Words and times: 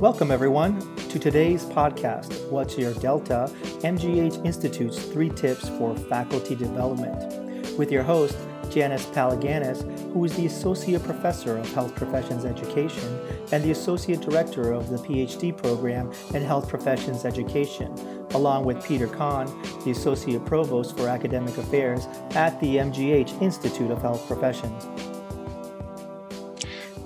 Welcome, 0.00 0.30
everyone, 0.30 0.78
to 1.08 1.18
today's 1.18 1.64
podcast 1.64 2.48
What's 2.50 2.78
Your 2.78 2.94
Delta? 2.94 3.50
MGH 3.80 4.46
Institute's 4.46 5.02
three 5.02 5.28
tips 5.28 5.68
for 5.70 5.96
faculty 5.96 6.54
development. 6.54 7.76
With 7.76 7.90
your 7.90 8.04
host, 8.04 8.38
Janice 8.70 9.06
Palaganas, 9.06 9.82
who 10.12 10.24
is 10.24 10.36
the 10.36 10.46
Associate 10.46 11.02
Professor 11.02 11.58
of 11.58 11.72
Health 11.72 11.96
Professions 11.96 12.44
Education 12.44 13.18
and 13.50 13.64
the 13.64 13.72
Associate 13.72 14.20
Director 14.20 14.70
of 14.70 14.88
the 14.88 14.98
PhD 14.98 15.56
program 15.56 16.12
in 16.32 16.44
Health 16.44 16.68
Professions 16.68 17.24
Education, 17.24 17.92
along 18.34 18.66
with 18.66 18.84
Peter 18.86 19.08
Cahn, 19.08 19.46
the 19.84 19.90
Associate 19.90 20.44
Provost 20.44 20.96
for 20.96 21.08
Academic 21.08 21.58
Affairs 21.58 22.06
at 22.36 22.60
the 22.60 22.76
MGH 22.76 23.42
Institute 23.42 23.90
of 23.90 24.00
Health 24.00 24.24
Professions. 24.28 24.86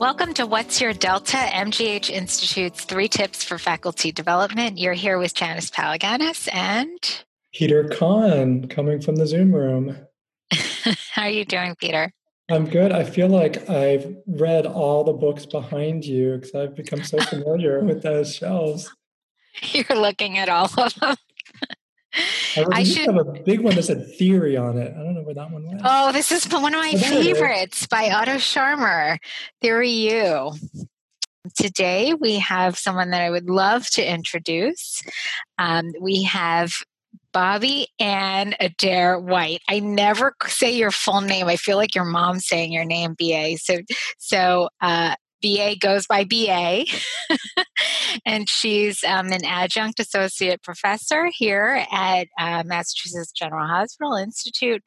Welcome 0.03 0.35
to 0.35 0.47
What's 0.47 0.81
Your 0.81 0.93
Delta, 0.93 1.37
MGH 1.37 2.11
Institute's 2.11 2.85
three 2.85 3.07
tips 3.07 3.45
for 3.45 3.57
faculty 3.57 4.11
development. 4.11 4.77
You're 4.77 4.95
here 4.95 5.17
with 5.17 5.33
Janice 5.33 5.71
Palaganas 5.71 6.53
and 6.53 7.23
Peter 7.55 7.85
Cahn 7.85 8.67
coming 8.67 9.01
from 9.01 9.15
the 9.15 9.29
Zoom 9.29 9.55
room. 9.55 9.97
How 11.13 11.23
are 11.23 11.31
you 11.31 11.45
doing, 11.45 11.77
Peter? 11.77 12.11
I'm 12.51 12.69
good. 12.69 12.91
I 12.91 13.05
feel 13.05 13.29
like 13.29 13.71
I've 13.71 14.17
read 14.27 14.67
all 14.67 15.05
the 15.05 15.13
books 15.13 15.47
behind 15.47 16.05
you 16.05 16.35
because 16.35 16.53
I've 16.53 16.75
become 16.75 17.05
so 17.05 17.19
familiar 17.31 17.79
with 17.85 18.03
those 18.03 18.35
shelves. 18.35 18.93
You're 19.71 19.97
looking 19.97 20.37
at 20.37 20.49
all 20.49 20.69
of 20.79 20.95
them. 20.97 21.15
I, 22.15 22.65
I 22.73 22.83
should 22.83 23.07
have 23.07 23.17
a 23.17 23.43
big 23.45 23.61
one 23.61 23.75
that 23.77 23.85
said 23.85 24.07
theory 24.17 24.57
on 24.57 24.77
it. 24.77 24.93
I 24.95 25.03
don't 25.03 25.15
know 25.15 25.23
where 25.23 25.35
that 25.35 25.51
one 25.51 25.67
went. 25.67 25.81
Oh, 25.85 26.13
this 26.13 26.31
is 26.31 26.45
one 26.51 26.75
of 26.75 26.81
my 26.81 26.93
favorites 26.93 27.87
by 27.87 28.11
Otto 28.11 28.35
Scharmer, 28.35 29.19
Theory 29.61 29.91
U. 29.91 30.53
Today 31.57 32.15
we 32.15 32.39
have 32.39 32.79
someone 32.79 33.11
that 33.11 33.23
I 33.23 33.31
would 33.31 33.49
love 33.49 33.89
to 33.91 34.07
introduce. 34.07 35.03
Um, 35.59 35.93
we 36.01 36.23
have 36.25 36.73
Bobbie 37.33 37.89
Ann 37.99 38.55
Adair 38.61 39.19
White. 39.19 39.63
I 39.69 39.81
never 39.81 40.35
say 40.47 40.77
your 40.77 40.91
full 40.91 41.23
name. 41.23 41.49
I 41.49 41.57
feel 41.57 41.77
like 41.77 41.95
your 41.95 42.05
mom 42.05 42.39
saying 42.39 42.73
your 42.73 42.85
name, 42.85 43.17
BA. 43.19 43.57
So, 43.59 43.79
so 44.19 44.69
uh, 44.81 45.15
BA 45.43 45.77
goes 45.81 46.07
by 46.07 46.25
BA, 46.25 46.85
and 48.27 48.49
she's 48.49 49.03
um, 49.05 49.33
an 49.33 49.45
adjunct 49.45 50.01
associate 50.01 50.63
professor 50.63 51.27
here 51.33 51.85
at 51.91 52.29
uh, 52.39 52.63
Massachusetts 52.65 53.33
General 53.33 53.67
Hospital 53.67 54.15
Institute 54.15 54.83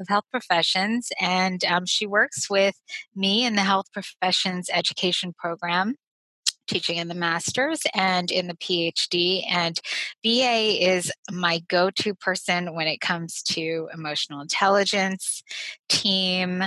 of 0.00 0.08
Health 0.08 0.24
Professions. 0.30 1.10
And 1.20 1.64
um, 1.64 1.86
she 1.86 2.06
works 2.06 2.50
with 2.50 2.74
me 3.14 3.44
in 3.44 3.54
the 3.54 3.62
Health 3.62 3.86
Professions 3.92 4.68
Education 4.72 5.32
Program 5.32 5.96
teaching 6.70 6.96
in 6.96 7.08
the 7.08 7.14
master's 7.14 7.80
and 7.94 8.30
in 8.30 8.46
the 8.46 8.54
PhD. 8.54 9.44
And 9.50 9.78
BA 10.22 10.92
is 10.94 11.10
my 11.30 11.60
go 11.68 11.90
to 11.90 12.14
person 12.14 12.74
when 12.74 12.86
it 12.86 13.00
comes 13.00 13.42
to 13.50 13.88
emotional 13.92 14.40
intelligence, 14.40 15.42
team, 15.88 16.62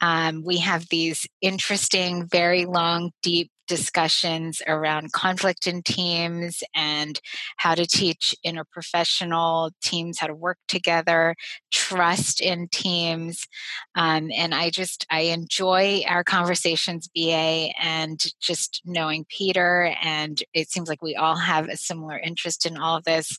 um, 0.00 0.42
we 0.44 0.58
have 0.58 0.88
these 0.88 1.26
interesting, 1.40 2.26
very 2.26 2.66
long, 2.66 3.12
deep 3.22 3.50
discussions 3.66 4.62
around 4.66 5.12
conflict 5.12 5.66
in 5.66 5.82
teams 5.82 6.62
and 6.74 7.20
how 7.56 7.74
to 7.74 7.86
teach 7.86 8.34
interprofessional 8.44 9.72
teams 9.82 10.18
how 10.18 10.26
to 10.26 10.34
work 10.34 10.58
together, 10.68 11.34
trust 11.72 12.40
in 12.40 12.68
teams. 12.68 13.46
Um, 13.94 14.30
and 14.34 14.54
I 14.54 14.70
just, 14.70 15.06
I 15.10 15.22
enjoy 15.22 16.02
our 16.06 16.24
conversations, 16.24 17.08
BA, 17.14 17.70
and 17.80 18.22
just 18.40 18.82
knowing 18.84 19.26
Peter. 19.28 19.94
And 20.02 20.42
it 20.54 20.70
seems 20.70 20.88
like 20.88 21.02
we 21.02 21.16
all 21.16 21.36
have 21.36 21.68
a 21.68 21.76
similar 21.76 22.18
interest 22.18 22.66
in 22.66 22.76
all 22.76 22.96
of 22.96 23.04
this. 23.04 23.36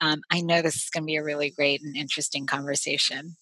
Um, 0.00 0.22
I 0.30 0.40
know 0.40 0.62
this 0.62 0.76
is 0.76 0.90
going 0.90 1.02
to 1.02 1.06
be 1.06 1.16
a 1.16 1.24
really 1.24 1.50
great 1.50 1.82
and 1.82 1.96
interesting 1.96 2.46
conversation. 2.46 3.36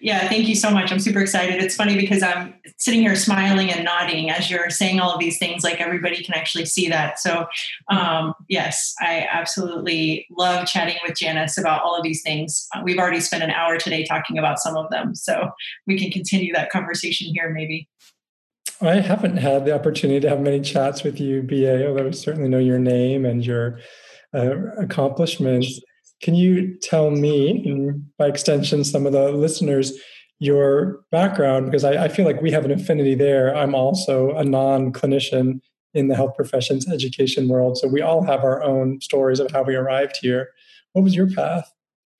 Yeah, 0.00 0.28
thank 0.28 0.48
you 0.48 0.56
so 0.56 0.70
much. 0.70 0.90
I'm 0.90 0.98
super 0.98 1.20
excited. 1.20 1.62
It's 1.62 1.76
funny 1.76 1.96
because 1.96 2.20
I'm 2.22 2.54
sitting 2.76 3.00
here 3.00 3.14
smiling 3.14 3.70
and 3.70 3.84
nodding 3.84 4.30
as 4.30 4.50
you're 4.50 4.68
saying 4.68 4.98
all 4.98 5.12
of 5.12 5.20
these 5.20 5.38
things, 5.38 5.62
like 5.62 5.80
everybody 5.80 6.24
can 6.24 6.34
actually 6.34 6.66
see 6.66 6.88
that. 6.88 7.20
So, 7.20 7.46
um, 7.88 8.34
yes, 8.48 8.94
I 9.00 9.28
absolutely 9.30 10.26
love 10.36 10.66
chatting 10.66 10.96
with 11.06 11.16
Janice 11.16 11.56
about 11.56 11.82
all 11.82 11.96
of 11.96 12.02
these 12.02 12.22
things. 12.22 12.68
We've 12.82 12.98
already 12.98 13.20
spent 13.20 13.44
an 13.44 13.50
hour 13.50 13.78
today 13.78 14.04
talking 14.04 14.38
about 14.38 14.58
some 14.58 14.76
of 14.76 14.90
them. 14.90 15.14
So, 15.14 15.50
we 15.86 15.96
can 15.96 16.10
continue 16.10 16.52
that 16.52 16.70
conversation 16.70 17.32
here 17.32 17.50
maybe. 17.50 17.88
I 18.80 19.00
haven't 19.00 19.38
had 19.38 19.64
the 19.64 19.74
opportunity 19.74 20.20
to 20.20 20.28
have 20.28 20.40
many 20.40 20.60
chats 20.60 21.02
with 21.02 21.20
you, 21.20 21.42
BA, 21.42 21.86
although 21.86 22.08
I 22.08 22.10
certainly 22.10 22.48
know 22.48 22.58
your 22.58 22.78
name 22.78 23.24
and 23.24 23.46
your 23.46 23.78
uh, 24.34 24.72
accomplishments. 24.78 25.80
Can 26.22 26.34
you 26.34 26.76
tell 26.78 27.10
me, 27.10 27.62
and 27.66 28.06
by 28.18 28.26
extension, 28.26 28.84
some 28.84 29.06
of 29.06 29.12
the 29.12 29.30
listeners, 29.32 29.92
your 30.38 31.00
background? 31.10 31.66
Because 31.66 31.84
I, 31.84 32.04
I 32.04 32.08
feel 32.08 32.24
like 32.24 32.40
we 32.40 32.50
have 32.50 32.64
an 32.64 32.70
affinity 32.70 33.14
there. 33.14 33.54
I'm 33.54 33.74
also 33.74 34.34
a 34.36 34.44
non 34.44 34.92
clinician 34.92 35.60
in 35.94 36.08
the 36.08 36.14
health 36.14 36.34
professions 36.36 36.90
education 36.90 37.48
world. 37.48 37.78
So 37.78 37.88
we 37.88 38.02
all 38.02 38.22
have 38.24 38.44
our 38.44 38.62
own 38.62 39.00
stories 39.00 39.40
of 39.40 39.50
how 39.50 39.62
we 39.62 39.74
arrived 39.74 40.18
here. 40.20 40.50
What 40.92 41.02
was 41.02 41.14
your 41.14 41.30
path? 41.30 41.72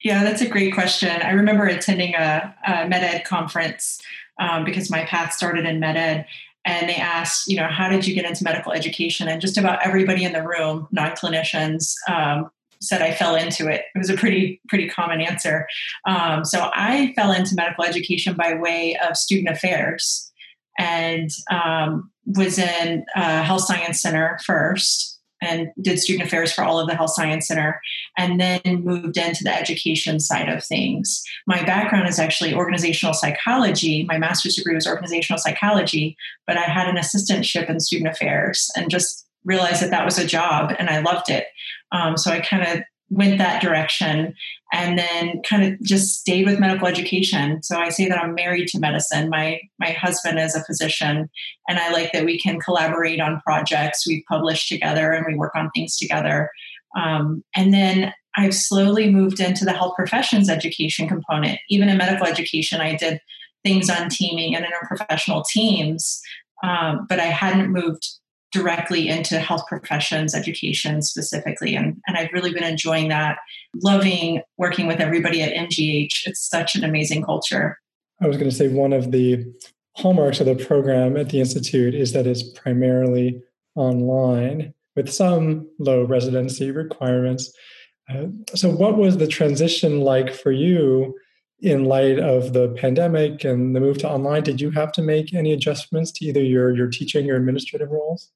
Yeah, 0.02 0.24
that's 0.24 0.42
a 0.42 0.48
great 0.48 0.74
question. 0.74 1.10
I 1.22 1.30
remember 1.30 1.66
attending 1.66 2.14
a, 2.14 2.54
a 2.66 2.72
MedEd 2.86 3.24
conference 3.24 4.00
um, 4.38 4.64
because 4.64 4.90
my 4.90 5.04
path 5.04 5.32
started 5.32 5.66
in 5.66 5.80
med 5.80 5.96
ed. 5.96 6.26
And 6.64 6.88
they 6.88 6.96
asked, 6.96 7.46
you 7.46 7.56
know, 7.56 7.68
how 7.68 7.88
did 7.88 8.06
you 8.06 8.14
get 8.14 8.24
into 8.24 8.42
medical 8.42 8.72
education? 8.72 9.28
And 9.28 9.40
just 9.40 9.56
about 9.56 9.86
everybody 9.86 10.24
in 10.24 10.32
the 10.32 10.42
room, 10.42 10.88
non 10.90 11.12
clinicians, 11.12 11.94
um, 12.08 12.50
said 12.80 13.02
I 13.02 13.12
fell 13.12 13.34
into 13.34 13.68
it. 13.68 13.82
It 13.94 13.98
was 13.98 14.10
a 14.10 14.16
pretty 14.16 14.60
pretty 14.68 14.88
common 14.88 15.20
answer. 15.20 15.66
Um, 16.06 16.44
so 16.44 16.70
I 16.74 17.12
fell 17.16 17.32
into 17.32 17.54
medical 17.54 17.84
education 17.84 18.34
by 18.34 18.54
way 18.54 18.98
of 19.06 19.16
student 19.16 19.48
affairs, 19.48 20.30
and 20.78 21.30
um, 21.50 22.10
was 22.26 22.58
in 22.58 23.04
uh, 23.14 23.42
health 23.42 23.62
science 23.62 24.00
center 24.00 24.38
first, 24.44 25.20
and 25.42 25.68
did 25.80 25.98
student 25.98 26.26
affairs 26.26 26.52
for 26.52 26.64
all 26.64 26.80
of 26.80 26.88
the 26.88 26.94
health 26.94 27.12
science 27.14 27.48
center, 27.48 27.80
and 28.16 28.40
then 28.40 28.60
moved 28.82 29.16
into 29.16 29.44
the 29.44 29.54
education 29.54 30.18
side 30.18 30.48
of 30.48 30.64
things. 30.64 31.22
My 31.46 31.62
background 31.64 32.08
is 32.08 32.18
actually 32.18 32.54
organizational 32.54 33.14
psychology. 33.14 34.04
My 34.04 34.18
master's 34.18 34.56
degree 34.56 34.74
was 34.74 34.86
organizational 34.86 35.38
psychology, 35.38 36.16
but 36.46 36.56
I 36.56 36.62
had 36.62 36.88
an 36.88 36.96
assistantship 36.96 37.68
in 37.68 37.80
student 37.80 38.10
affairs, 38.10 38.70
and 38.76 38.90
just 38.90 39.25
realized 39.46 39.80
that 39.80 39.90
that 39.90 40.04
was 40.04 40.18
a 40.18 40.26
job 40.26 40.74
and 40.78 40.90
I 40.90 41.00
loved 41.00 41.30
it. 41.30 41.46
Um, 41.92 42.16
so 42.16 42.30
I 42.30 42.40
kind 42.40 42.62
of 42.62 42.84
went 43.08 43.38
that 43.38 43.62
direction 43.62 44.34
and 44.72 44.98
then 44.98 45.40
kind 45.48 45.62
of 45.62 45.80
just 45.80 46.18
stayed 46.18 46.44
with 46.44 46.58
medical 46.58 46.88
education. 46.88 47.62
So 47.62 47.78
I 47.78 47.88
say 47.88 48.08
that 48.08 48.18
I'm 48.18 48.34
married 48.34 48.66
to 48.68 48.80
medicine. 48.80 49.30
My 49.30 49.60
my 49.78 49.90
husband 49.90 50.40
is 50.40 50.56
a 50.56 50.64
physician 50.64 51.30
and 51.68 51.78
I 51.78 51.92
like 51.92 52.12
that 52.12 52.24
we 52.24 52.38
can 52.38 52.58
collaborate 52.58 53.20
on 53.20 53.40
projects. 53.40 54.06
We 54.06 54.24
publish 54.28 54.68
together 54.68 55.12
and 55.12 55.24
we 55.26 55.36
work 55.36 55.54
on 55.54 55.70
things 55.74 55.96
together. 55.96 56.50
Um, 56.98 57.44
and 57.54 57.72
then 57.72 58.12
I've 58.36 58.54
slowly 58.54 59.10
moved 59.10 59.40
into 59.40 59.64
the 59.64 59.72
health 59.72 59.94
professions 59.96 60.50
education 60.50 61.08
component. 61.08 61.58
Even 61.70 61.88
in 61.88 61.96
medical 61.96 62.26
education, 62.26 62.80
I 62.80 62.96
did 62.96 63.20
things 63.64 63.88
on 63.88 64.08
teaming 64.08 64.54
and 64.54 64.64
interprofessional 64.64 65.44
teams, 65.46 66.20
um, 66.62 67.06
but 67.08 67.18
I 67.18 67.26
hadn't 67.26 67.72
moved 67.72 68.06
directly 68.56 69.08
into 69.08 69.38
health 69.38 69.66
professions 69.68 70.34
education 70.34 71.02
specifically. 71.02 71.76
And, 71.76 72.00
and 72.06 72.16
I've 72.16 72.32
really 72.32 72.52
been 72.52 72.64
enjoying 72.64 73.08
that, 73.08 73.38
loving 73.82 74.42
working 74.56 74.86
with 74.86 75.00
everybody 75.00 75.42
at 75.42 75.52
MGH. 75.52 76.26
It's 76.26 76.48
such 76.48 76.74
an 76.74 76.84
amazing 76.84 77.22
culture. 77.22 77.78
I 78.20 78.26
was 78.26 78.36
going 78.38 78.48
to 78.48 78.56
say 78.56 78.68
one 78.68 78.92
of 78.92 79.12
the 79.12 79.44
hallmarks 79.96 80.40
of 80.40 80.46
the 80.46 80.54
program 80.54 81.16
at 81.16 81.28
the 81.28 81.40
Institute 81.40 81.94
is 81.94 82.12
that 82.12 82.26
it's 82.26 82.42
primarily 82.42 83.42
online 83.74 84.72
with 84.94 85.12
some 85.12 85.68
low 85.78 86.04
residency 86.04 86.70
requirements. 86.70 87.52
Uh, 88.08 88.26
so, 88.54 88.70
what 88.70 88.96
was 88.96 89.18
the 89.18 89.26
transition 89.26 90.00
like 90.00 90.32
for 90.32 90.52
you 90.52 91.14
in 91.60 91.84
light 91.84 92.18
of 92.18 92.52
the 92.52 92.68
pandemic 92.78 93.44
and 93.44 93.74
the 93.74 93.80
move 93.80 93.98
to 93.98 94.08
online? 94.08 94.42
Did 94.42 94.60
you 94.60 94.70
have 94.70 94.92
to 94.92 95.02
make 95.02 95.34
any 95.34 95.52
adjustments 95.52 96.12
to 96.12 96.24
either 96.24 96.42
your, 96.42 96.74
your 96.74 96.88
teaching 96.88 97.30
or 97.30 97.36
administrative 97.36 97.90
roles? 97.90 98.30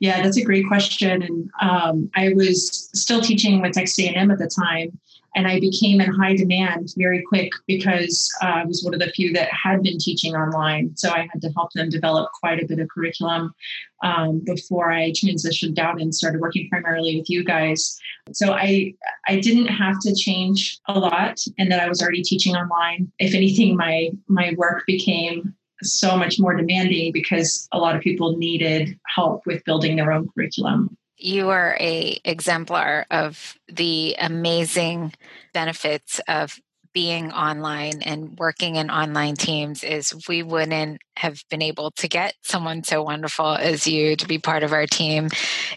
Yeah, 0.00 0.22
that's 0.22 0.36
a 0.36 0.44
great 0.44 0.66
question. 0.66 1.22
And 1.22 1.50
um, 1.60 2.10
I 2.14 2.32
was 2.34 2.90
still 2.94 3.20
teaching 3.20 3.60
with 3.60 3.72
Texas 3.72 3.98
A&M 4.06 4.30
at 4.30 4.38
the 4.38 4.48
time, 4.48 4.98
and 5.34 5.46
I 5.46 5.60
became 5.60 6.00
in 6.00 6.12
high 6.12 6.34
demand 6.34 6.92
very 6.96 7.22
quick 7.22 7.50
because 7.66 8.32
uh, 8.42 8.46
I 8.46 8.64
was 8.64 8.82
one 8.82 8.94
of 8.94 9.00
the 9.00 9.10
few 9.10 9.32
that 9.34 9.48
had 9.52 9.82
been 9.82 9.98
teaching 9.98 10.34
online. 10.34 10.96
So 10.96 11.10
I 11.10 11.28
had 11.32 11.42
to 11.42 11.50
help 11.50 11.72
them 11.72 11.90
develop 11.90 12.30
quite 12.32 12.62
a 12.62 12.66
bit 12.66 12.78
of 12.78 12.88
curriculum 12.88 13.54
um, 14.02 14.40
before 14.44 14.90
I 14.90 15.10
transitioned 15.10 15.78
out 15.78 16.00
and 16.00 16.14
started 16.14 16.40
working 16.40 16.68
primarily 16.68 17.18
with 17.18 17.28
you 17.28 17.44
guys. 17.44 17.98
So 18.32 18.52
I 18.52 18.94
I 19.26 19.40
didn't 19.40 19.68
have 19.68 19.98
to 20.00 20.14
change 20.14 20.78
a 20.88 20.98
lot, 20.98 21.38
and 21.58 21.70
that 21.70 21.80
I 21.80 21.88
was 21.88 22.00
already 22.02 22.22
teaching 22.22 22.56
online. 22.56 23.10
If 23.18 23.34
anything, 23.34 23.76
my 23.76 24.10
my 24.28 24.54
work 24.56 24.84
became 24.86 25.54
so 25.82 26.16
much 26.16 26.38
more 26.38 26.54
demanding 26.54 27.12
because 27.12 27.68
a 27.72 27.78
lot 27.78 27.96
of 27.96 28.02
people 28.02 28.36
needed 28.36 28.98
help 29.06 29.46
with 29.46 29.64
building 29.64 29.96
their 29.96 30.12
own 30.12 30.28
curriculum. 30.34 30.96
You 31.16 31.50
are 31.50 31.76
a 31.80 32.20
exemplar 32.24 33.06
of 33.10 33.58
the 33.68 34.14
amazing 34.20 35.14
benefits 35.52 36.20
of 36.28 36.60
being 36.92 37.32
online 37.32 38.02
and 38.02 38.36
working 38.38 38.76
in 38.76 38.90
online 38.90 39.34
teams 39.34 39.84
is 39.84 40.14
we 40.28 40.42
wouldn't 40.42 41.00
have 41.16 41.42
been 41.50 41.62
able 41.62 41.90
to 41.92 42.08
get 42.08 42.34
someone 42.42 42.84
so 42.84 43.02
wonderful 43.02 43.54
as 43.56 43.86
you 43.86 44.14
to 44.16 44.26
be 44.26 44.38
part 44.38 44.62
of 44.62 44.72
our 44.72 44.86
team. 44.86 45.28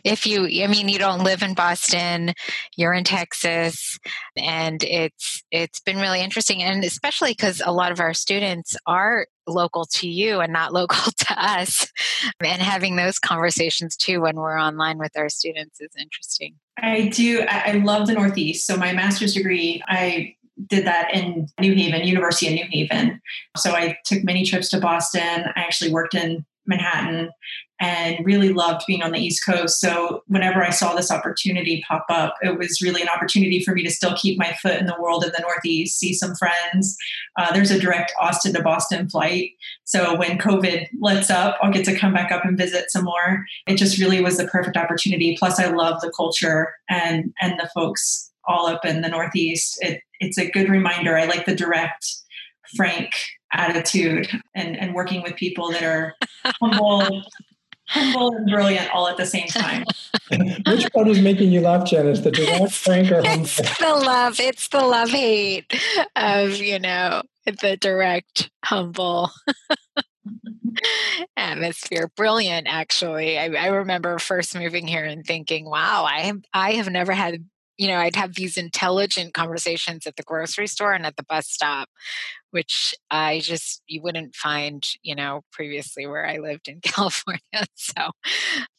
If 0.04 0.26
you 0.26 0.46
i 0.64 0.68
mean 0.68 0.90
you 0.90 1.00
don't 1.00 1.24
live 1.24 1.44
in 1.44 1.54
boston 1.54 2.34
you're 2.76 2.94
in 2.94 3.04
texas 3.04 4.00
and 4.36 4.84
it's 4.84 5.44
it's 5.52 5.80
been 5.80 5.98
really 5.98 6.22
interesting 6.22 6.62
and 6.64 6.84
especially 6.84 7.32
because 7.32 7.62
a 7.66 7.72
lot 7.72 7.92
of 7.92 8.00
our 8.00 8.14
students 8.14 8.76
are 8.86 9.28
local 9.48 9.86
to 9.86 10.08
you 10.08 10.40
and 10.40 10.54
not 10.54 10.74
local 10.82 11.12
to 11.12 11.36
us 11.38 11.88
and 12.44 12.62
having 12.62 12.96
those 12.96 13.20
conversations 13.20 13.96
too 13.96 14.22
when 14.22 14.36
we're 14.36 14.60
online 14.60 14.98
with 14.98 15.18
our 15.18 15.30
students 15.30 15.80
is 15.82 15.92
interesting. 16.00 16.56
I 16.82 17.10
do 17.10 17.46
i 17.48 17.74
love 17.74 18.08
the 18.08 18.14
northeast 18.14 18.66
so 18.66 18.76
my 18.76 18.94
master's 18.94 19.34
degree 19.34 19.84
i 19.88 20.36
did 20.68 20.86
that 20.86 21.14
in 21.14 21.48
New 21.60 21.74
Haven, 21.74 22.08
University 22.08 22.48
of 22.48 22.54
New 22.54 22.68
Haven. 22.70 23.22
So 23.58 23.72
I 23.72 23.98
took 24.06 24.24
many 24.24 24.46
trips 24.46 24.70
to 24.70 24.80
Boston. 24.80 25.46
I 25.56 25.62
actually 25.62 25.92
worked 25.92 26.14
in 26.14 26.46
Manhattan 26.66 27.32
and 27.82 28.24
really 28.24 28.54
loved 28.54 28.84
being 28.86 29.02
on 29.02 29.12
the 29.12 29.20
East 29.20 29.44
Coast. 29.44 29.80
So 29.80 30.22
whenever 30.28 30.64
I 30.64 30.70
saw 30.70 30.94
this 30.94 31.10
opportunity 31.10 31.84
pop 31.88 32.06
up, 32.10 32.36
it 32.44 32.58
was 32.60 32.80
really 32.80 33.02
an 33.02 33.10
opportunity 33.10 33.64
for 33.64 33.74
me 33.74 33.84
to 33.84 33.90
still 33.90 34.16
keep 34.16 34.38
my 34.38 34.56
foot 34.62 34.80
in 34.80 34.86
the 34.86 34.96
world 35.00 35.24
in 35.24 35.32
the 35.32 35.42
Northeast, 35.42 35.98
see 35.98 36.14
some 36.14 36.36
friends. 36.36 36.96
Uh, 37.40 37.52
there's 37.54 37.72
a 37.72 37.80
direct 37.80 38.14
Austin 38.22 38.54
to 38.54 38.62
Boston 38.62 39.10
flight. 39.10 39.54
So 39.84 40.16
when 40.16 40.38
COVID 40.38 40.90
lets 41.02 41.32
up, 41.32 41.58
I'll 41.62 41.72
get 41.72 41.86
to 41.86 41.98
come 41.98 42.14
back 42.14 42.32
up 42.32 42.46
and 42.46 42.56
visit 42.56 42.92
some 42.92 43.06
more. 43.06 43.44
It 43.66 43.78
just 43.78 43.98
really 43.98 44.22
was 44.22 44.38
the 44.38 44.48
perfect 44.48 44.78
opportunity. 44.78 45.36
Plus, 45.40 45.60
I 45.60 45.72
love 45.72 46.02
the 46.02 46.14
culture 46.16 46.76
and 46.88 47.34
and 47.42 47.60
the 47.60 47.70
folks 47.74 48.31
all 48.52 48.68
up 48.68 48.86
in 48.86 49.02
the 49.02 49.10
Northeast. 49.10 49.78
It, 49.82 50.02
it's 50.20 50.38
a 50.38 50.50
good 50.50 50.70
reminder. 50.70 51.18
I 51.18 51.26
like 51.26 51.46
the 51.46 51.56
direct, 51.56 52.06
frank 52.76 53.12
attitude 53.54 54.30
and, 54.56 54.78
and 54.78 54.94
working 54.94 55.22
with 55.22 55.36
people 55.36 55.72
that 55.72 55.84
are 55.84 56.16
humble, 56.62 57.24
humble 57.88 58.36
and 58.36 58.50
brilliant 58.50 58.90
all 58.94 59.08
at 59.08 59.18
the 59.18 59.26
same 59.26 59.48
time. 59.48 59.84
Which 60.66 60.92
part 60.94 61.08
is 61.08 61.22
making 61.22 61.52
you 61.52 61.62
laugh, 61.62 61.88
Janice? 61.88 62.22
The 62.22 62.32
direct, 62.32 62.72
frank, 62.72 63.12
or 63.12 63.24
humble? 63.24 63.44
It's 63.44 63.78
the 63.80 63.94
love. 63.94 64.40
It's 64.40 64.68
the 64.70 64.80
love 64.86 65.10
hate 65.10 65.74
of 66.16 66.58
you 66.58 66.80
know 66.80 67.24
the 67.46 67.78
direct, 67.78 68.50
humble. 68.64 69.32
atmosphere 71.36 72.10
brilliant 72.16 72.66
actually 72.68 73.38
I, 73.38 73.46
I 73.50 73.68
remember 73.68 74.18
first 74.18 74.56
moving 74.56 74.88
here 74.88 75.04
and 75.04 75.26
thinking 75.26 75.66
wow 75.66 76.06
i 76.06 76.22
have 76.22 76.42
i 76.54 76.74
have 76.74 76.90
never 76.90 77.12
had 77.12 77.46
you 77.82 77.88
know, 77.88 77.98
I'd 77.98 78.16
have 78.16 78.36
these 78.36 78.58
intelligent 78.58 79.34
conversations 79.34 80.06
at 80.06 80.16
the 80.16 80.22
grocery 80.22 80.68
store 80.68 80.94
and 80.94 81.04
at 81.04 81.16
the 81.16 81.24
bus 81.24 81.48
stop, 81.48 81.90
which 82.52 82.94
I 83.10 83.40
just 83.40 83.82
you 83.88 84.04
wouldn't 84.04 84.36
find, 84.36 84.88
you 85.02 85.16
know, 85.16 85.42
previously 85.52 86.06
where 86.06 86.28
I 86.28 86.38
lived 86.38 86.68
in 86.68 86.80
California. 86.84 87.40
So 87.74 88.12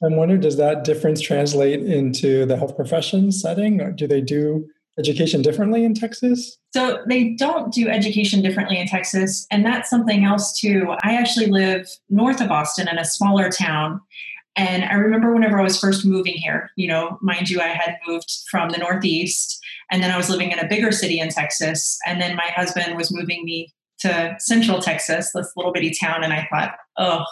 I'm 0.04 0.14
wondering, 0.14 0.40
does 0.40 0.56
that 0.58 0.84
difference 0.84 1.20
translate 1.20 1.80
into 1.80 2.46
the 2.46 2.56
health 2.56 2.76
professions 2.76 3.42
setting? 3.42 3.80
Or 3.80 3.90
do 3.90 4.06
they 4.06 4.20
do 4.20 4.68
education 4.96 5.42
differently 5.42 5.84
in 5.84 5.94
Texas? 5.94 6.56
So 6.72 7.02
they 7.08 7.30
don't 7.30 7.72
do 7.72 7.88
education 7.88 8.40
differently 8.40 8.78
in 8.78 8.86
Texas. 8.86 9.48
And 9.50 9.66
that's 9.66 9.90
something 9.90 10.24
else 10.24 10.56
too. 10.56 10.94
I 11.02 11.16
actually 11.16 11.46
live 11.46 11.88
north 12.08 12.40
of 12.40 12.52
Austin 12.52 12.86
in 12.86 12.98
a 12.98 13.04
smaller 13.04 13.50
town. 13.50 14.00
And 14.56 14.84
I 14.84 14.94
remember 14.94 15.32
whenever 15.32 15.58
I 15.58 15.62
was 15.62 15.80
first 15.80 16.04
moving 16.04 16.34
here, 16.34 16.70
you 16.76 16.86
know, 16.86 17.18
mind 17.22 17.48
you, 17.48 17.60
I 17.60 17.68
had 17.68 17.96
moved 18.06 18.30
from 18.50 18.68
the 18.68 18.78
Northeast 18.78 19.58
and 19.90 20.02
then 20.02 20.10
I 20.10 20.16
was 20.16 20.28
living 20.28 20.52
in 20.52 20.58
a 20.58 20.68
bigger 20.68 20.92
city 20.92 21.20
in 21.20 21.30
Texas. 21.30 21.98
And 22.06 22.20
then 22.20 22.36
my 22.36 22.50
husband 22.54 22.96
was 22.96 23.14
moving 23.14 23.44
me 23.44 23.72
to 24.00 24.34
Central 24.40 24.80
Texas, 24.80 25.30
this 25.32 25.52
little 25.56 25.72
bitty 25.72 25.94
town. 25.98 26.24
And 26.24 26.32
I 26.32 26.46
thought, 26.50 26.74
oh, 26.98 27.24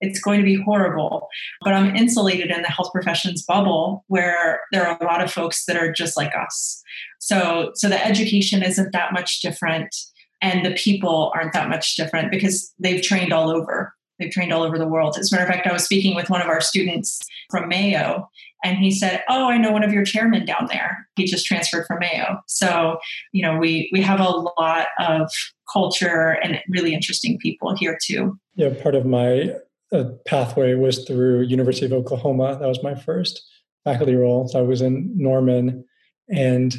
it's 0.00 0.20
going 0.20 0.40
to 0.40 0.44
be 0.44 0.60
horrible. 0.60 1.28
But 1.62 1.74
I'm 1.74 1.94
insulated 1.94 2.50
in 2.50 2.62
the 2.62 2.68
health 2.68 2.90
professions 2.92 3.44
bubble 3.46 4.04
where 4.08 4.60
there 4.72 4.86
are 4.86 4.98
a 5.00 5.04
lot 5.04 5.22
of 5.22 5.32
folks 5.32 5.64
that 5.66 5.76
are 5.76 5.92
just 5.92 6.16
like 6.16 6.32
us. 6.34 6.82
So, 7.20 7.70
so 7.74 7.88
the 7.88 8.04
education 8.04 8.62
isn't 8.62 8.92
that 8.92 9.12
much 9.12 9.40
different 9.40 9.94
and 10.42 10.64
the 10.64 10.74
people 10.74 11.32
aren't 11.34 11.52
that 11.52 11.68
much 11.68 11.96
different 11.96 12.30
because 12.30 12.72
they've 12.78 13.02
trained 13.02 13.32
all 13.32 13.50
over 13.50 13.94
They've 14.18 14.30
trained 14.30 14.52
all 14.52 14.62
over 14.62 14.78
the 14.78 14.88
world. 14.88 15.16
As 15.18 15.30
a 15.30 15.34
matter 15.34 15.46
of 15.46 15.54
fact, 15.54 15.66
I 15.66 15.72
was 15.72 15.84
speaking 15.84 16.14
with 16.14 16.30
one 16.30 16.40
of 16.40 16.48
our 16.48 16.60
students 16.60 17.20
from 17.50 17.68
Mayo, 17.68 18.28
and 18.64 18.78
he 18.78 18.90
said, 18.90 19.22
"Oh, 19.28 19.48
I 19.48 19.58
know 19.58 19.72
one 19.72 19.84
of 19.84 19.92
your 19.92 20.04
chairmen 20.04 20.44
down 20.44 20.68
there. 20.70 21.08
He 21.16 21.24
just 21.24 21.46
transferred 21.46 21.86
from 21.86 22.00
Mayo." 22.00 22.40
So, 22.46 22.98
you 23.32 23.42
know, 23.42 23.56
we 23.56 23.88
we 23.92 24.02
have 24.02 24.20
a 24.20 24.28
lot 24.28 24.88
of 24.98 25.30
culture 25.72 26.30
and 26.42 26.60
really 26.68 26.94
interesting 26.94 27.38
people 27.38 27.74
here 27.76 27.98
too. 28.02 28.38
Yeah, 28.56 28.70
part 28.82 28.94
of 28.94 29.06
my 29.06 29.54
uh, 29.92 30.04
pathway 30.26 30.74
was 30.74 31.04
through 31.04 31.42
University 31.42 31.86
of 31.86 31.92
Oklahoma. 31.92 32.58
That 32.58 32.68
was 32.68 32.82
my 32.82 32.94
first 32.94 33.42
faculty 33.84 34.14
role. 34.14 34.48
So 34.48 34.58
I 34.58 34.62
was 34.62 34.82
in 34.82 35.12
Norman, 35.16 35.84
and 36.28 36.76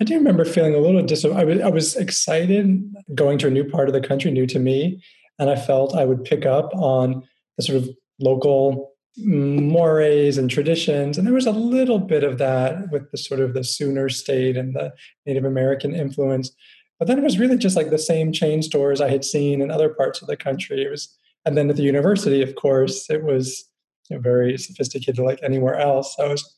I 0.00 0.04
do 0.04 0.14
remember 0.14 0.44
feeling 0.44 0.74
a 0.74 0.78
little 0.78 1.02
dis. 1.02 1.24
I 1.24 1.44
was 1.44 1.60
I 1.60 1.68
was 1.68 1.96
excited 1.96 2.94
going 3.14 3.38
to 3.38 3.48
a 3.48 3.50
new 3.50 3.68
part 3.68 3.88
of 3.88 3.94
the 3.94 4.06
country, 4.06 4.30
new 4.30 4.46
to 4.46 4.58
me, 4.58 5.02
and 5.38 5.50
I 5.50 5.56
felt 5.56 5.94
I 5.94 6.04
would 6.04 6.24
pick 6.24 6.46
up 6.46 6.74
on 6.74 7.22
the 7.56 7.62
sort 7.62 7.78
of 7.78 7.88
local 8.20 8.92
mores 9.18 10.36
and 10.36 10.50
traditions. 10.50 11.16
And 11.16 11.26
there 11.26 11.34
was 11.34 11.46
a 11.46 11.52
little 11.52 11.98
bit 11.98 12.22
of 12.22 12.38
that 12.38 12.90
with 12.90 13.10
the 13.10 13.18
sort 13.18 13.40
of 13.40 13.54
the 13.54 13.64
Sooner 13.64 14.08
state 14.08 14.56
and 14.56 14.74
the 14.74 14.92
Native 15.24 15.44
American 15.44 15.94
influence. 15.94 16.50
But 16.98 17.08
then 17.08 17.18
it 17.18 17.24
was 17.24 17.38
really 17.38 17.56
just 17.56 17.76
like 17.76 17.90
the 17.90 17.98
same 17.98 18.32
chain 18.32 18.62
stores 18.62 19.00
I 19.00 19.08
had 19.08 19.24
seen 19.24 19.60
in 19.60 19.70
other 19.70 19.90
parts 19.90 20.20
of 20.20 20.28
the 20.28 20.36
country. 20.36 20.82
It 20.82 20.90
was, 20.90 21.14
and 21.44 21.56
then 21.56 21.70
at 21.70 21.76
the 21.76 21.82
university, 21.82 22.42
of 22.42 22.54
course, 22.56 23.08
it 23.10 23.22
was 23.22 23.68
you 24.08 24.16
know, 24.16 24.22
very 24.22 24.56
sophisticated 24.58 25.18
like 25.18 25.40
anywhere 25.42 25.76
else. 25.76 26.16
I 26.18 26.28
was 26.28 26.55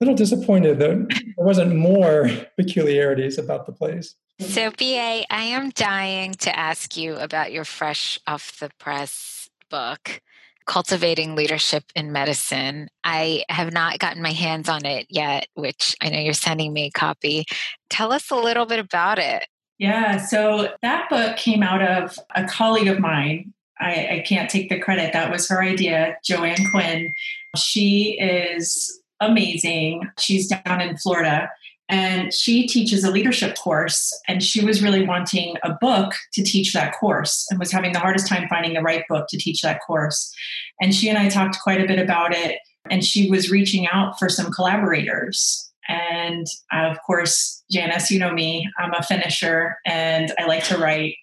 little 0.00 0.14
disappointed 0.14 0.78
that 0.78 1.08
there 1.08 1.44
wasn't 1.44 1.74
more 1.74 2.30
peculiarities 2.56 3.38
about 3.38 3.66
the 3.66 3.72
place. 3.72 4.14
So, 4.40 4.70
BA, 4.70 5.24
I 5.30 5.42
am 5.42 5.70
dying 5.70 6.34
to 6.34 6.56
ask 6.56 6.96
you 6.96 7.16
about 7.16 7.52
your 7.52 7.64
fresh 7.64 8.20
off 8.26 8.60
the 8.60 8.70
press 8.78 9.50
book, 9.68 10.20
Cultivating 10.66 11.34
Leadership 11.34 11.84
in 11.96 12.12
Medicine. 12.12 12.88
I 13.02 13.42
have 13.48 13.72
not 13.72 13.98
gotten 13.98 14.22
my 14.22 14.30
hands 14.32 14.68
on 14.68 14.86
it 14.86 15.06
yet, 15.10 15.48
which 15.54 15.96
I 16.00 16.10
know 16.10 16.20
you're 16.20 16.34
sending 16.34 16.72
me 16.72 16.86
a 16.86 16.90
copy. 16.90 17.46
Tell 17.90 18.12
us 18.12 18.30
a 18.30 18.36
little 18.36 18.66
bit 18.66 18.78
about 18.78 19.18
it. 19.18 19.46
Yeah, 19.78 20.18
so 20.18 20.72
that 20.82 21.08
book 21.08 21.36
came 21.36 21.62
out 21.62 21.82
of 21.82 22.18
a 22.34 22.44
colleague 22.44 22.88
of 22.88 23.00
mine. 23.00 23.52
I, 23.80 24.08
I 24.10 24.24
can't 24.26 24.50
take 24.50 24.68
the 24.68 24.78
credit. 24.78 25.12
That 25.12 25.30
was 25.30 25.48
her 25.48 25.62
idea, 25.62 26.16
Joanne 26.24 26.70
Quinn. 26.72 27.12
She 27.56 28.18
is 28.20 29.00
amazing. 29.20 30.08
She's 30.18 30.48
down 30.48 30.80
in 30.80 30.96
Florida 30.96 31.50
and 31.88 32.32
she 32.34 32.66
teaches 32.66 33.02
a 33.02 33.10
leadership 33.10 33.56
course 33.56 34.12
and 34.28 34.42
she 34.42 34.64
was 34.64 34.82
really 34.82 35.06
wanting 35.06 35.56
a 35.62 35.72
book 35.80 36.12
to 36.34 36.42
teach 36.42 36.72
that 36.72 36.94
course 36.98 37.46
and 37.50 37.58
was 37.58 37.72
having 37.72 37.92
the 37.92 37.98
hardest 37.98 38.26
time 38.26 38.48
finding 38.48 38.74
the 38.74 38.82
right 38.82 39.04
book 39.08 39.26
to 39.28 39.38
teach 39.38 39.62
that 39.62 39.80
course 39.86 40.32
and 40.80 40.94
she 40.94 41.08
and 41.08 41.18
i 41.18 41.28
talked 41.28 41.58
quite 41.62 41.80
a 41.80 41.86
bit 41.86 41.98
about 41.98 42.34
it 42.34 42.58
and 42.90 43.04
she 43.04 43.30
was 43.30 43.50
reaching 43.50 43.86
out 43.88 44.18
for 44.18 44.28
some 44.28 44.52
collaborators 44.52 45.67
and 45.88 46.46
uh, 46.72 46.90
of 46.90 46.98
course, 47.06 47.64
Janice, 47.70 48.10
you 48.10 48.18
know 48.18 48.32
me, 48.32 48.68
I'm 48.78 48.92
a 48.92 49.02
finisher 49.02 49.76
and 49.86 50.32
I 50.38 50.46
like 50.46 50.64
to 50.64 50.78
write. 50.78 51.14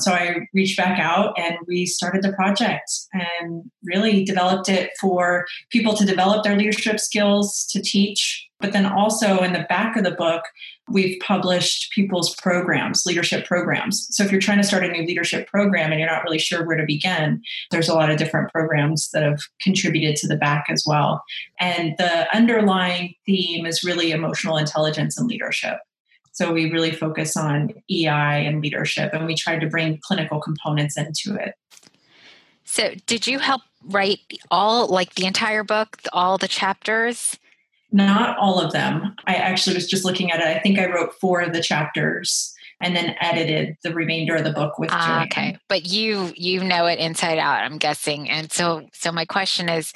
So 0.00 0.12
I 0.12 0.46
reached 0.52 0.76
back 0.76 0.98
out 0.98 1.38
and 1.38 1.56
we 1.66 1.86
started 1.86 2.22
the 2.22 2.32
project 2.32 2.90
and 3.12 3.70
really 3.84 4.24
developed 4.24 4.68
it 4.68 4.90
for 5.00 5.46
people 5.70 5.94
to 5.94 6.04
develop 6.04 6.44
their 6.44 6.56
leadership 6.56 7.00
skills, 7.00 7.66
to 7.70 7.80
teach. 7.80 8.47
But 8.60 8.72
then 8.72 8.86
also 8.86 9.38
in 9.38 9.52
the 9.52 9.66
back 9.68 9.96
of 9.96 10.02
the 10.02 10.10
book, 10.10 10.42
we've 10.88 11.20
published 11.20 11.92
people's 11.92 12.34
programs, 12.36 13.06
leadership 13.06 13.46
programs. 13.46 14.08
So 14.10 14.24
if 14.24 14.32
you're 14.32 14.40
trying 14.40 14.58
to 14.58 14.64
start 14.64 14.84
a 14.84 14.88
new 14.88 15.06
leadership 15.06 15.46
program 15.46 15.92
and 15.92 16.00
you're 16.00 16.10
not 16.10 16.24
really 16.24 16.40
sure 16.40 16.66
where 16.66 16.76
to 16.76 16.84
begin, 16.84 17.42
there's 17.70 17.88
a 17.88 17.94
lot 17.94 18.10
of 18.10 18.18
different 18.18 18.50
programs 18.50 19.10
that 19.10 19.22
have 19.22 19.40
contributed 19.60 20.16
to 20.16 20.26
the 20.28 20.36
back 20.36 20.66
as 20.68 20.82
well. 20.86 21.22
And 21.60 21.94
the 21.98 22.34
underlying 22.34 23.14
theme 23.26 23.64
is 23.64 23.84
really 23.84 24.10
emotional 24.10 24.56
intelligence 24.56 25.16
and 25.18 25.28
leadership. 25.28 25.78
So 26.32 26.52
we 26.52 26.70
really 26.70 26.92
focus 26.92 27.36
on 27.36 27.70
EI 27.90 28.46
and 28.46 28.62
leadership, 28.62 29.12
and 29.12 29.26
we 29.26 29.34
tried 29.34 29.60
to 29.60 29.66
bring 29.66 29.98
clinical 30.02 30.40
components 30.40 30.96
into 30.96 31.34
it. 31.34 31.54
So, 32.64 32.94
did 33.06 33.26
you 33.26 33.40
help 33.40 33.62
write 33.82 34.20
all, 34.50 34.86
like 34.86 35.14
the 35.14 35.26
entire 35.26 35.64
book, 35.64 36.00
all 36.12 36.38
the 36.38 36.46
chapters? 36.46 37.38
Not 37.90 38.36
all 38.38 38.60
of 38.60 38.72
them. 38.72 39.14
I 39.26 39.34
actually 39.34 39.74
was 39.74 39.88
just 39.88 40.04
looking 40.04 40.30
at 40.30 40.40
it. 40.40 40.46
I 40.46 40.58
think 40.60 40.78
I 40.78 40.86
wrote 40.86 41.14
four 41.20 41.40
of 41.40 41.52
the 41.52 41.62
chapters 41.62 42.54
and 42.80 42.94
then 42.94 43.16
edited 43.20 43.76
the 43.82 43.92
remainder 43.92 44.36
of 44.36 44.44
the 44.44 44.52
book 44.52 44.78
with 44.78 44.90
ah, 44.92 45.24
okay 45.24 45.58
but 45.68 45.86
you 45.86 46.32
you 46.36 46.62
know 46.62 46.86
it 46.86 47.00
inside 47.00 47.36
out 47.36 47.64
i'm 47.64 47.76
guessing 47.76 48.30
and 48.30 48.52
so 48.52 48.86
so 48.92 49.10
my 49.10 49.24
question 49.24 49.68
is 49.68 49.92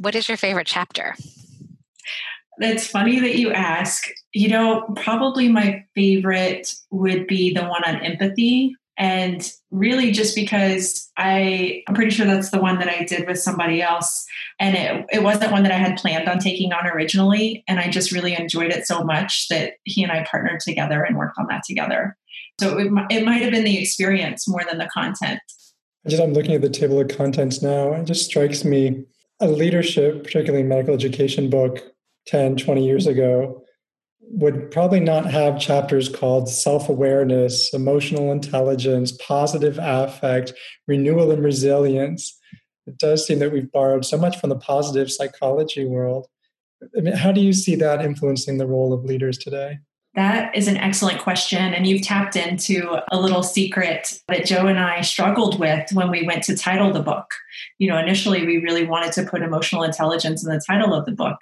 what 0.00 0.14
is 0.14 0.28
your 0.28 0.36
favorite 0.36 0.66
chapter 0.66 1.14
It's 2.60 2.86
funny 2.86 3.18
that 3.20 3.36
you 3.36 3.52
ask. 3.52 4.08
You 4.32 4.48
know, 4.48 4.82
probably 4.96 5.48
my 5.48 5.84
favorite 5.94 6.74
would 6.90 7.26
be 7.26 7.54
the 7.54 7.64
one 7.64 7.82
on 7.84 7.96
empathy. 8.04 8.76
And 9.00 9.50
really, 9.70 10.12
just 10.12 10.34
because 10.34 11.10
I, 11.16 11.82
I'm 11.88 11.94
pretty 11.94 12.10
sure 12.10 12.26
that's 12.26 12.50
the 12.50 12.60
one 12.60 12.78
that 12.80 12.88
I 12.88 13.04
did 13.04 13.26
with 13.26 13.40
somebody 13.40 13.80
else. 13.80 14.26
And 14.60 14.76
it, 14.76 15.06
it 15.10 15.22
wasn't 15.22 15.52
one 15.52 15.62
that 15.62 15.72
I 15.72 15.78
had 15.78 15.96
planned 15.96 16.28
on 16.28 16.38
taking 16.38 16.74
on 16.74 16.86
originally. 16.86 17.64
And 17.66 17.80
I 17.80 17.88
just 17.88 18.12
really 18.12 18.36
enjoyed 18.36 18.70
it 18.70 18.86
so 18.86 19.02
much 19.02 19.48
that 19.48 19.72
he 19.84 20.02
and 20.02 20.12
I 20.12 20.26
partnered 20.30 20.60
together 20.60 21.02
and 21.02 21.16
worked 21.16 21.38
on 21.38 21.46
that 21.48 21.62
together. 21.66 22.14
So 22.60 22.78
it, 22.78 22.92
it 23.10 23.24
might 23.24 23.40
have 23.40 23.52
been 23.52 23.64
the 23.64 23.80
experience 23.80 24.46
more 24.46 24.64
than 24.68 24.76
the 24.76 24.90
content. 24.92 25.40
I 26.04 26.10
Just 26.10 26.22
I'm 26.22 26.34
looking 26.34 26.54
at 26.54 26.60
the 26.60 26.68
table 26.68 27.00
of 27.00 27.08
contents 27.08 27.62
now. 27.62 27.94
It 27.94 28.04
just 28.04 28.26
strikes 28.26 28.66
me 28.66 29.06
a 29.40 29.48
leadership, 29.48 30.24
particularly 30.24 30.62
medical 30.62 30.92
education 30.92 31.48
book 31.48 31.82
10, 32.26 32.56
20 32.56 32.84
years 32.84 33.06
ago, 33.06 33.62
would 34.32 34.70
probably 34.70 35.00
not 35.00 35.26
have 35.26 35.60
chapters 35.60 36.08
called 36.08 36.48
self 36.48 36.88
awareness, 36.88 37.72
emotional 37.74 38.30
intelligence, 38.30 39.12
positive 39.12 39.78
affect, 39.80 40.52
renewal 40.86 41.30
and 41.30 41.44
resilience. 41.44 42.38
It 42.86 42.98
does 42.98 43.26
seem 43.26 43.40
that 43.40 43.52
we've 43.52 43.70
borrowed 43.70 44.04
so 44.04 44.16
much 44.16 44.38
from 44.38 44.50
the 44.50 44.58
positive 44.58 45.10
psychology 45.10 45.84
world. 45.84 46.26
I 46.96 47.00
mean, 47.00 47.14
how 47.14 47.32
do 47.32 47.40
you 47.40 47.52
see 47.52 47.74
that 47.76 48.02
influencing 48.02 48.58
the 48.58 48.66
role 48.66 48.92
of 48.92 49.04
leaders 49.04 49.36
today? 49.36 49.78
That 50.14 50.56
is 50.56 50.66
an 50.66 50.76
excellent 50.76 51.20
question. 51.20 51.72
And 51.72 51.86
you've 51.86 52.02
tapped 52.02 52.34
into 52.34 52.98
a 53.12 53.20
little 53.20 53.44
secret 53.44 54.20
that 54.26 54.44
Joe 54.44 54.66
and 54.66 54.80
I 54.80 55.02
struggled 55.02 55.60
with 55.60 55.92
when 55.92 56.10
we 56.10 56.26
went 56.26 56.42
to 56.44 56.56
title 56.56 56.92
the 56.92 57.02
book. 57.02 57.26
You 57.78 57.88
know, 57.88 57.98
initially 57.98 58.44
we 58.44 58.56
really 58.56 58.84
wanted 58.84 59.12
to 59.12 59.24
put 59.24 59.42
emotional 59.42 59.84
intelligence 59.84 60.44
in 60.44 60.52
the 60.52 60.60
title 60.66 60.94
of 60.94 61.06
the 61.06 61.12
book. 61.12 61.38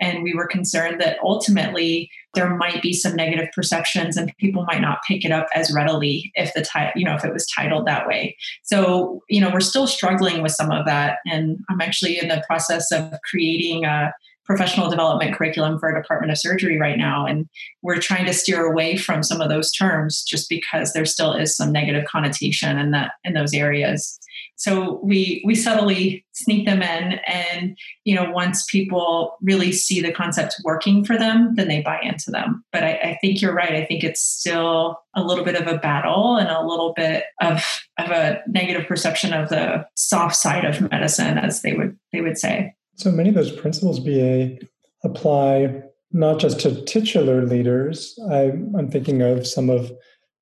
And 0.00 0.22
we 0.22 0.32
were 0.32 0.46
concerned 0.46 1.00
that 1.00 1.18
ultimately 1.24 2.08
there 2.34 2.54
might 2.56 2.82
be 2.82 2.92
some 2.92 3.16
negative 3.16 3.48
perceptions 3.54 4.16
and 4.16 4.36
people 4.38 4.64
might 4.64 4.80
not 4.80 4.98
pick 5.06 5.24
it 5.24 5.32
up 5.32 5.46
as 5.54 5.72
readily 5.74 6.32
if 6.34 6.52
the 6.54 6.62
title, 6.62 6.92
you 6.96 7.04
know, 7.04 7.14
if 7.14 7.24
it 7.24 7.32
was 7.32 7.46
titled 7.46 7.86
that 7.86 8.06
way. 8.06 8.36
So, 8.62 9.22
you 9.28 9.40
know, 9.40 9.50
we're 9.52 9.60
still 9.60 9.86
struggling 9.86 10.42
with 10.42 10.52
some 10.52 10.70
of 10.70 10.86
that. 10.86 11.18
And 11.26 11.58
I'm 11.68 11.80
actually 11.80 12.18
in 12.18 12.28
the 12.28 12.42
process 12.46 12.90
of 12.92 13.12
creating 13.28 13.84
a 13.84 14.12
professional 14.44 14.90
development 14.90 15.34
curriculum 15.34 15.78
for 15.78 15.88
a 15.88 16.00
department 16.00 16.30
of 16.30 16.38
surgery 16.38 16.78
right 16.78 16.98
now 16.98 17.26
and 17.26 17.48
we're 17.82 17.98
trying 17.98 18.26
to 18.26 18.32
steer 18.32 18.64
away 18.64 18.96
from 18.96 19.22
some 19.22 19.40
of 19.40 19.48
those 19.48 19.72
terms 19.72 20.22
just 20.22 20.48
because 20.48 20.92
there 20.92 21.06
still 21.06 21.32
is 21.32 21.56
some 21.56 21.72
negative 21.72 22.04
connotation 22.04 22.78
in 22.78 22.90
that 22.90 23.12
in 23.24 23.34
those 23.34 23.54
areas. 23.54 24.18
So 24.56 25.00
we 25.02 25.42
we 25.44 25.54
subtly 25.54 26.24
sneak 26.32 26.66
them 26.66 26.82
in 26.82 27.20
and 27.26 27.76
you 28.04 28.14
know 28.14 28.30
once 28.30 28.64
people 28.70 29.36
really 29.40 29.72
see 29.72 30.00
the 30.00 30.12
concept 30.12 30.56
working 30.64 31.04
for 31.04 31.16
them 31.16 31.54
then 31.54 31.68
they 31.68 31.80
buy 31.82 32.00
into 32.02 32.30
them. 32.30 32.64
But 32.72 32.84
I, 32.84 32.92
I 32.92 33.18
think 33.20 33.40
you're 33.40 33.54
right. 33.54 33.72
I 33.72 33.84
think 33.84 34.04
it's 34.04 34.20
still 34.20 34.98
a 35.14 35.22
little 35.22 35.44
bit 35.44 35.56
of 35.56 35.66
a 35.66 35.78
battle 35.78 36.36
and 36.36 36.48
a 36.48 36.66
little 36.66 36.92
bit 36.94 37.24
of 37.40 37.64
of 37.98 38.10
a 38.10 38.42
negative 38.46 38.86
perception 38.86 39.32
of 39.32 39.48
the 39.48 39.86
soft 39.96 40.36
side 40.36 40.64
of 40.64 40.90
medicine 40.90 41.38
as 41.38 41.62
they 41.62 41.72
would 41.72 41.98
they 42.12 42.20
would 42.20 42.38
say 42.38 42.74
so 42.96 43.10
many 43.10 43.28
of 43.28 43.34
those 43.34 43.52
principles, 43.52 44.00
BA, 44.00 44.58
apply 45.02 45.82
not 46.12 46.38
just 46.38 46.60
to 46.60 46.84
titular 46.84 47.44
leaders. 47.44 48.18
I, 48.30 48.52
I'm 48.78 48.90
thinking 48.90 49.22
of 49.22 49.46
some 49.46 49.68
of 49.68 49.92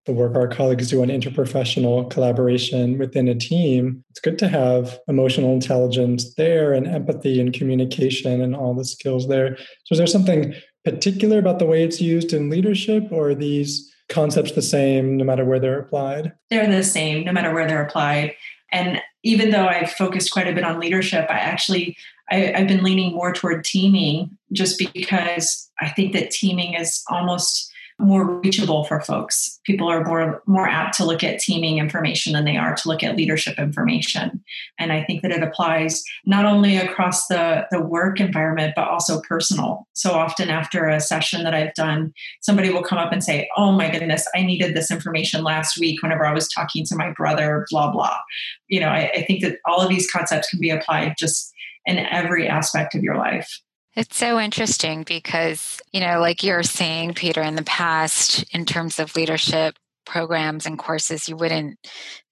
the 0.04 0.12
work 0.12 0.34
our 0.34 0.48
colleagues 0.48 0.90
do 0.90 1.00
on 1.00 1.08
interprofessional 1.08 2.10
collaboration 2.10 2.98
within 2.98 3.28
a 3.28 3.34
team. 3.34 4.04
It's 4.10 4.20
good 4.20 4.38
to 4.40 4.48
have 4.48 4.98
emotional 5.06 5.52
intelligence 5.52 6.34
there 6.34 6.72
and 6.72 6.86
empathy 6.86 7.40
and 7.40 7.52
communication 7.52 8.40
and 8.40 8.54
all 8.54 8.74
the 8.74 8.84
skills 8.84 9.28
there. 9.28 9.56
So, 9.84 9.92
is 9.92 9.98
there 9.98 10.06
something 10.06 10.54
particular 10.84 11.38
about 11.38 11.60
the 11.60 11.66
way 11.66 11.84
it's 11.84 12.00
used 12.00 12.32
in 12.32 12.50
leadership, 12.50 13.04
or 13.12 13.30
are 13.30 13.34
these 13.34 13.88
concepts 14.08 14.52
the 14.52 14.62
same 14.62 15.16
no 15.16 15.24
matter 15.24 15.44
where 15.44 15.60
they're 15.60 15.78
applied? 15.78 16.32
They're 16.50 16.70
the 16.70 16.82
same 16.82 17.24
no 17.24 17.32
matter 17.32 17.54
where 17.54 17.66
they're 17.68 17.84
applied. 17.84 18.34
And 18.72 19.00
even 19.22 19.50
though 19.50 19.66
I've 19.66 19.92
focused 19.92 20.32
quite 20.32 20.48
a 20.48 20.52
bit 20.52 20.64
on 20.64 20.80
leadership, 20.80 21.26
I 21.30 21.38
actually 21.38 21.96
I, 22.32 22.54
I've 22.56 22.68
been 22.68 22.82
leaning 22.82 23.12
more 23.12 23.32
toward 23.32 23.62
teaming 23.62 24.36
just 24.52 24.78
because 24.78 25.70
I 25.80 25.90
think 25.90 26.14
that 26.14 26.30
teaming 26.30 26.74
is 26.74 27.02
almost 27.10 27.68
more 27.98 28.40
reachable 28.40 28.84
for 28.84 29.00
folks. 29.00 29.60
People 29.64 29.86
are 29.88 30.02
more 30.02 30.42
more 30.46 30.66
apt 30.66 30.96
to 30.96 31.04
look 31.04 31.22
at 31.22 31.38
teaming 31.38 31.78
information 31.78 32.32
than 32.32 32.44
they 32.44 32.56
are 32.56 32.74
to 32.74 32.88
look 32.88 33.02
at 33.02 33.16
leadership 33.16 33.58
information. 33.58 34.42
And 34.78 34.92
I 34.92 35.04
think 35.04 35.22
that 35.22 35.30
it 35.30 35.42
applies 35.42 36.02
not 36.24 36.46
only 36.46 36.76
across 36.76 37.28
the, 37.28 37.66
the 37.70 37.80
work 37.80 38.18
environment, 38.18 38.72
but 38.74 38.88
also 38.88 39.20
personal. 39.20 39.86
So 39.92 40.12
often 40.12 40.48
after 40.48 40.88
a 40.88 41.00
session 41.00 41.44
that 41.44 41.54
I've 41.54 41.74
done, 41.74 42.12
somebody 42.40 42.70
will 42.70 42.82
come 42.82 42.98
up 42.98 43.12
and 43.12 43.22
say, 43.22 43.48
Oh 43.56 43.72
my 43.72 43.90
goodness, 43.90 44.26
I 44.34 44.42
needed 44.42 44.74
this 44.74 44.90
information 44.90 45.44
last 45.44 45.78
week 45.78 46.02
whenever 46.02 46.26
I 46.26 46.32
was 46.32 46.48
talking 46.48 46.84
to 46.86 46.96
my 46.96 47.12
brother, 47.12 47.66
blah, 47.70 47.92
blah. 47.92 48.16
You 48.68 48.80
know, 48.80 48.88
I, 48.88 49.10
I 49.14 49.22
think 49.22 49.42
that 49.42 49.58
all 49.66 49.80
of 49.80 49.90
these 49.90 50.10
concepts 50.10 50.48
can 50.48 50.58
be 50.58 50.70
applied 50.70 51.14
just 51.18 51.52
in 51.86 51.98
every 51.98 52.48
aspect 52.48 52.94
of 52.94 53.02
your 53.02 53.16
life. 53.16 53.60
It's 53.94 54.16
so 54.16 54.40
interesting 54.40 55.02
because, 55.02 55.78
you 55.92 56.00
know, 56.00 56.18
like 56.18 56.42
you're 56.42 56.62
saying, 56.62 57.14
Peter, 57.14 57.42
in 57.42 57.56
the 57.56 57.64
past, 57.64 58.42
in 58.54 58.64
terms 58.64 58.98
of 58.98 59.14
leadership, 59.16 59.76
programs 60.04 60.66
and 60.66 60.78
courses, 60.78 61.28
you 61.28 61.36
wouldn't 61.36 61.78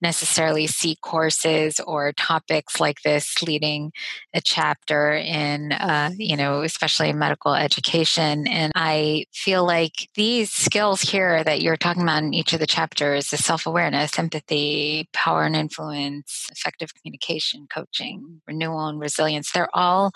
necessarily 0.03 0.67
see 0.67 0.97
courses 1.03 1.81
or 1.87 2.13
topics 2.13 2.81
like 2.81 3.03
this 3.03 3.43
leading 3.43 3.93
a 4.35 4.41
chapter 4.41 5.13
in, 5.13 5.73
uh, 5.73 6.11
you 6.17 6.37
know, 6.37 6.63
especially 6.63 7.13
medical 7.13 7.55
education. 7.55 8.47
And 8.47 8.73
I 8.75 9.27
feel 9.33 9.65
like 9.67 10.09
these 10.15 10.51
skills 10.51 11.03
here 11.03 11.45
that 11.45 11.61
you're 11.61 11.77
talking 11.77 12.03
about 12.03 12.23
in 12.23 12.35
each 12.35 12.53
of 12.53 12.61
the 12.61 12.67
chapters 12.67 13.31
the 13.31 13.37
self 13.37 13.67
awareness, 13.67 14.19
empathy, 14.19 15.09
power 15.13 15.45
and 15.45 15.57
influence, 15.57 16.47
effective 16.51 16.95
communication, 16.95 17.67
coaching, 17.73 18.41
renewal 18.47 18.89
and 18.89 19.01
resilience 19.01 19.53
they're 19.53 19.75
all 19.75 20.13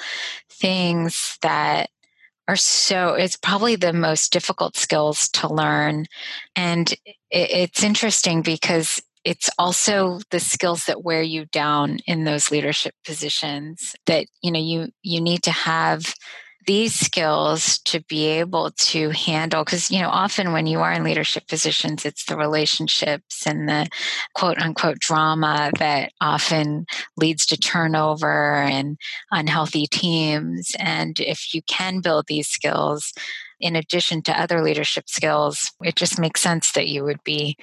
things 0.50 1.38
that 1.42 1.90
are 2.46 2.56
so 2.56 3.14
it's 3.14 3.37
probably 3.37 3.76
the 3.76 3.92
most 3.92 4.32
difficult 4.32 4.76
skills 4.76 5.28
to 5.30 5.52
learn 5.52 6.04
and 6.54 6.94
it's 7.34 7.82
interesting 7.82 8.42
because 8.42 9.02
it's 9.24 9.50
also 9.58 10.20
the 10.30 10.40
skills 10.40 10.84
that 10.84 11.02
wear 11.02 11.22
you 11.22 11.46
down 11.46 11.98
in 12.06 12.24
those 12.24 12.50
leadership 12.50 12.94
positions 13.04 13.94
that 14.06 14.26
you 14.42 14.52
know 14.52 14.60
you 14.60 14.88
you 15.02 15.20
need 15.20 15.42
to 15.42 15.50
have 15.50 16.14
these 16.66 16.94
skills 16.94 17.78
to 17.80 18.00
be 18.04 18.24
able 18.24 18.70
to 18.70 19.10
handle. 19.10 19.64
Because 19.64 19.90
you 19.90 20.00
know 20.00 20.08
often 20.08 20.52
when 20.52 20.66
you 20.66 20.80
are 20.80 20.92
in 20.92 21.02
leadership 21.02 21.48
positions 21.48 22.04
it's 22.04 22.24
the 22.26 22.36
relationships 22.36 23.46
and 23.46 23.68
the 23.68 23.88
quote 24.34 24.58
unquote 24.58 24.98
drama 25.00 25.72
that 25.78 26.12
often 26.20 26.86
leads 27.16 27.46
to 27.46 27.56
turnover 27.56 28.62
and 28.62 28.96
unhealthy 29.32 29.86
teams. 29.86 30.72
And 30.78 31.18
if 31.18 31.52
you 31.52 31.62
can 31.62 32.00
build 32.00 32.26
these 32.28 32.48
skills 32.48 33.12
in 33.61 33.76
addition 33.76 34.23
to 34.23 34.40
other 34.40 34.62
leadership 34.62 35.08
skills 35.08 35.73
it 35.82 35.96
just 35.96 36.18
makes 36.18 36.40
sense 36.40 36.73
that 36.73 36.88
you 36.88 37.04
would 37.04 37.23
be 37.25 37.56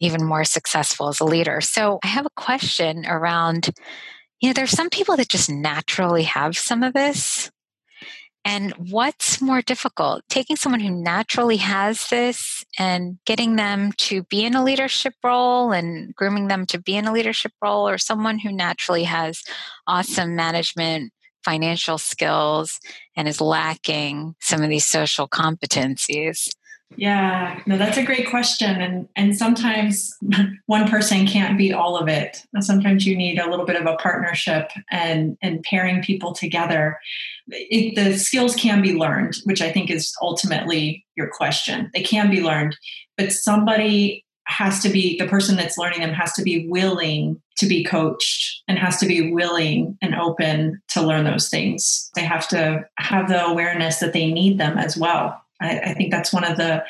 even 0.00 0.24
more 0.24 0.44
successful 0.44 1.08
as 1.08 1.20
a 1.20 1.24
leader. 1.24 1.60
So 1.60 1.98
i 2.04 2.08
have 2.08 2.26
a 2.26 2.30
question 2.30 3.04
around 3.06 3.70
you 4.40 4.48
know 4.48 4.52
there's 4.52 4.70
some 4.70 4.90
people 4.90 5.16
that 5.16 5.28
just 5.28 5.50
naturally 5.50 6.22
have 6.24 6.56
some 6.56 6.82
of 6.82 6.94
this. 6.94 7.50
And 8.44 8.72
what's 8.90 9.42
more 9.42 9.60
difficult, 9.60 10.22
taking 10.30 10.56
someone 10.56 10.80
who 10.80 10.90
naturally 10.90 11.58
has 11.58 12.06
this 12.08 12.64
and 12.78 13.18
getting 13.26 13.56
them 13.56 13.92
to 13.98 14.22
be 14.22 14.44
in 14.44 14.54
a 14.54 14.64
leadership 14.64 15.14
role 15.22 15.72
and 15.72 16.14
grooming 16.14 16.48
them 16.48 16.64
to 16.66 16.80
be 16.80 16.96
in 16.96 17.06
a 17.06 17.12
leadership 17.12 17.52
role, 17.60 17.86
or 17.86 17.98
someone 17.98 18.38
who 18.38 18.50
naturally 18.50 19.04
has 19.04 19.42
awesome 19.86 20.34
management, 20.34 21.12
financial 21.48 21.96
skills, 21.96 22.78
and 23.16 23.26
is 23.26 23.40
lacking 23.40 24.34
some 24.38 24.62
of 24.62 24.68
these 24.68 24.84
social 24.84 25.26
competencies? 25.26 26.50
Yeah, 26.96 27.60
no, 27.66 27.78
that's 27.78 27.96
a 27.96 28.02
great 28.02 28.28
question. 28.28 28.80
And 28.80 29.08
and 29.16 29.36
sometimes 29.36 30.14
one 30.66 30.88
person 30.88 31.26
can't 31.26 31.56
be 31.56 31.72
all 31.72 31.96
of 31.96 32.08
it. 32.08 32.42
Sometimes 32.60 33.06
you 33.06 33.16
need 33.16 33.38
a 33.38 33.48
little 33.48 33.64
bit 33.64 33.76
of 33.76 33.86
a 33.86 33.96
partnership 33.96 34.70
and 34.90 35.36
and 35.42 35.62
pairing 35.62 36.02
people 36.02 36.32
together. 36.32 36.98
It, 37.48 37.94
the 37.94 38.18
skills 38.18 38.54
can 38.54 38.82
be 38.82 38.94
learned, 38.94 39.36
which 39.44 39.62
I 39.62 39.70
think 39.72 39.90
is 39.90 40.14
ultimately 40.20 41.06
your 41.16 41.28
question. 41.28 41.90
They 41.94 42.02
can 42.02 42.30
be 42.30 42.42
learned, 42.42 42.76
but 43.16 43.32
somebody 43.32 44.24
has 44.48 44.80
to 44.80 44.88
be 44.88 45.16
the 45.18 45.26
person 45.26 45.56
that's 45.56 45.78
learning 45.78 46.00
them 46.00 46.12
has 46.12 46.32
to 46.32 46.42
be 46.42 46.66
willing 46.68 47.40
to 47.56 47.66
be 47.66 47.84
coached 47.84 48.62
and 48.66 48.78
has 48.78 48.98
to 48.98 49.06
be 49.06 49.30
willing 49.30 49.96
and 50.02 50.14
open 50.14 50.80
to 50.88 51.02
learn 51.02 51.24
those 51.24 51.48
things. 51.48 52.10
They 52.14 52.24
have 52.24 52.48
to 52.48 52.86
have 52.98 53.28
the 53.28 53.44
awareness 53.44 53.98
that 53.98 54.12
they 54.12 54.32
need 54.32 54.58
them 54.58 54.78
as 54.78 54.96
well 54.96 55.40
I, 55.60 55.78
I 55.78 55.94
think 55.94 56.10
that's 56.10 56.32
one 56.32 56.44
of 56.44 56.56
the 56.56 56.84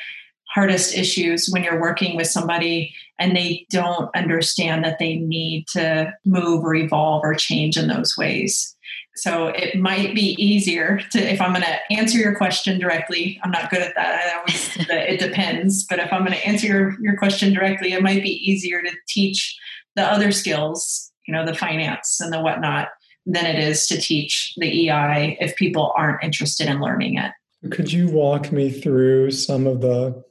hardest 0.54 0.96
issues 0.96 1.48
when 1.50 1.62
you're 1.62 1.80
working 1.80 2.16
with 2.16 2.26
somebody 2.26 2.94
and 3.18 3.36
they 3.36 3.66
don't 3.70 4.14
understand 4.16 4.84
that 4.84 4.98
they 4.98 5.16
need 5.16 5.66
to 5.68 6.12
move 6.24 6.64
or 6.64 6.74
evolve 6.74 7.22
or 7.22 7.34
change 7.34 7.76
in 7.76 7.88
those 7.88 8.16
ways. 8.16 8.74
So 9.18 9.48
it 9.48 9.76
might 9.76 10.14
be 10.14 10.36
easier 10.42 11.00
to, 11.10 11.18
if 11.18 11.40
I'm 11.40 11.52
going 11.52 11.64
to 11.64 11.92
answer 11.92 12.18
your 12.18 12.36
question 12.36 12.78
directly, 12.78 13.40
I'm 13.42 13.50
not 13.50 13.68
good 13.68 13.82
at 13.82 13.94
that. 13.96 14.24
I 14.24 14.38
always, 14.38 14.76
it 14.76 15.18
depends. 15.18 15.84
But 15.84 15.98
if 15.98 16.12
I'm 16.12 16.20
going 16.20 16.38
to 16.38 16.46
answer 16.46 16.66
your, 16.66 16.96
your 17.00 17.16
question 17.16 17.52
directly, 17.52 17.92
it 17.92 18.02
might 18.02 18.22
be 18.22 18.30
easier 18.30 18.80
to 18.80 18.90
teach 19.08 19.58
the 19.96 20.04
other 20.04 20.30
skills, 20.30 21.10
you 21.26 21.34
know, 21.34 21.44
the 21.44 21.54
finance 21.54 22.20
and 22.20 22.32
the 22.32 22.40
whatnot, 22.40 22.88
than 23.26 23.44
it 23.44 23.58
is 23.58 23.88
to 23.88 24.00
teach 24.00 24.54
the 24.56 24.88
EI 24.88 25.36
if 25.40 25.56
people 25.56 25.92
aren't 25.96 26.22
interested 26.22 26.68
in 26.68 26.80
learning 26.80 27.18
it. 27.18 27.32
Could 27.70 27.92
you 27.92 28.08
walk 28.08 28.52
me 28.52 28.70
through 28.70 29.32
some 29.32 29.66
of 29.66 29.80
the 29.80 30.22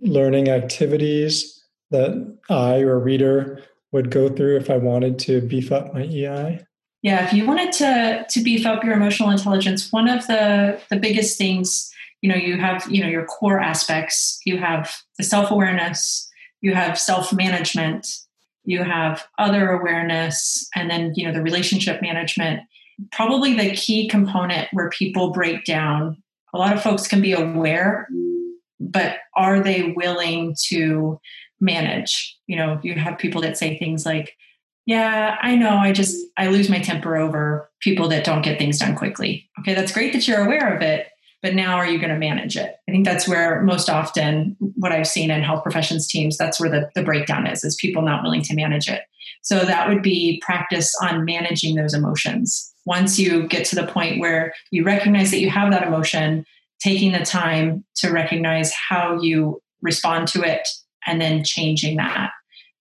learning 0.00 0.48
activities 0.48 1.62
that 1.90 2.36
I 2.48 2.80
or 2.80 2.98
reader 2.98 3.62
would 3.92 4.10
go 4.10 4.28
through 4.28 4.56
if 4.56 4.70
I 4.70 4.78
wanted 4.78 5.18
to 5.20 5.42
beef 5.42 5.70
up 5.70 5.92
my 5.92 6.02
EI? 6.02 6.65
Yeah, 7.06 7.24
if 7.24 7.32
you 7.32 7.46
wanted 7.46 7.70
to 7.74 8.26
to 8.28 8.42
beef 8.42 8.66
up 8.66 8.82
your 8.82 8.94
emotional 8.94 9.30
intelligence, 9.30 9.92
one 9.92 10.08
of 10.08 10.26
the 10.26 10.82
the 10.90 10.96
biggest 10.96 11.38
things, 11.38 11.88
you 12.20 12.28
know, 12.28 12.34
you 12.34 12.58
have, 12.58 12.84
you 12.90 13.00
know, 13.00 13.08
your 13.08 13.24
core 13.26 13.60
aspects, 13.60 14.40
you 14.44 14.58
have 14.58 14.92
the 15.16 15.22
self-awareness, 15.22 16.28
you 16.62 16.74
have 16.74 16.98
self-management, 16.98 18.08
you 18.64 18.82
have 18.82 19.24
other 19.38 19.70
awareness, 19.70 20.68
and 20.74 20.90
then, 20.90 21.12
you 21.14 21.24
know, 21.24 21.32
the 21.32 21.42
relationship 21.42 22.02
management. 22.02 22.62
Probably 23.12 23.54
the 23.54 23.76
key 23.76 24.08
component 24.08 24.66
where 24.72 24.90
people 24.90 25.30
break 25.30 25.64
down. 25.64 26.20
A 26.54 26.58
lot 26.58 26.72
of 26.72 26.82
folks 26.82 27.06
can 27.06 27.22
be 27.22 27.34
aware, 27.34 28.08
but 28.80 29.18
are 29.36 29.62
they 29.62 29.92
willing 29.92 30.56
to 30.70 31.20
manage? 31.60 32.36
You 32.48 32.56
know, 32.56 32.80
you 32.82 32.94
have 32.94 33.16
people 33.16 33.42
that 33.42 33.56
say 33.56 33.78
things 33.78 34.04
like, 34.04 34.34
yeah, 34.86 35.36
I 35.42 35.56
know. 35.56 35.76
I 35.76 35.92
just 35.92 36.16
I 36.36 36.46
lose 36.46 36.70
my 36.70 36.78
temper 36.78 37.16
over 37.16 37.68
people 37.80 38.08
that 38.08 38.24
don't 38.24 38.42
get 38.42 38.58
things 38.58 38.78
done 38.78 38.94
quickly. 38.94 39.50
Okay, 39.60 39.74
that's 39.74 39.92
great 39.92 40.12
that 40.12 40.26
you're 40.28 40.44
aware 40.44 40.74
of 40.74 40.80
it, 40.80 41.08
but 41.42 41.54
now 41.54 41.76
are 41.76 41.86
you 41.86 41.98
going 41.98 42.12
to 42.12 42.18
manage 42.18 42.56
it? 42.56 42.76
I 42.88 42.92
think 42.92 43.04
that's 43.04 43.26
where 43.26 43.62
most 43.62 43.90
often 43.90 44.56
what 44.76 44.92
I've 44.92 45.08
seen 45.08 45.32
in 45.32 45.42
health 45.42 45.64
professions 45.64 46.06
teams, 46.06 46.36
that's 46.36 46.60
where 46.60 46.70
the, 46.70 46.88
the 46.94 47.02
breakdown 47.02 47.48
is, 47.48 47.64
is 47.64 47.74
people 47.74 48.02
not 48.02 48.22
willing 48.22 48.42
to 48.42 48.54
manage 48.54 48.88
it. 48.88 49.02
So 49.42 49.64
that 49.64 49.88
would 49.88 50.02
be 50.02 50.40
practice 50.44 50.94
on 51.02 51.24
managing 51.24 51.74
those 51.74 51.92
emotions. 51.92 52.72
Once 52.84 53.18
you 53.18 53.48
get 53.48 53.64
to 53.66 53.76
the 53.76 53.86
point 53.88 54.20
where 54.20 54.54
you 54.70 54.84
recognize 54.84 55.32
that 55.32 55.40
you 55.40 55.50
have 55.50 55.72
that 55.72 55.86
emotion, 55.86 56.44
taking 56.78 57.10
the 57.10 57.24
time 57.24 57.84
to 57.96 58.10
recognize 58.10 58.72
how 58.72 59.20
you 59.20 59.60
respond 59.82 60.28
to 60.28 60.42
it 60.42 60.68
and 61.06 61.20
then 61.20 61.42
changing 61.42 61.96
that 61.96 62.30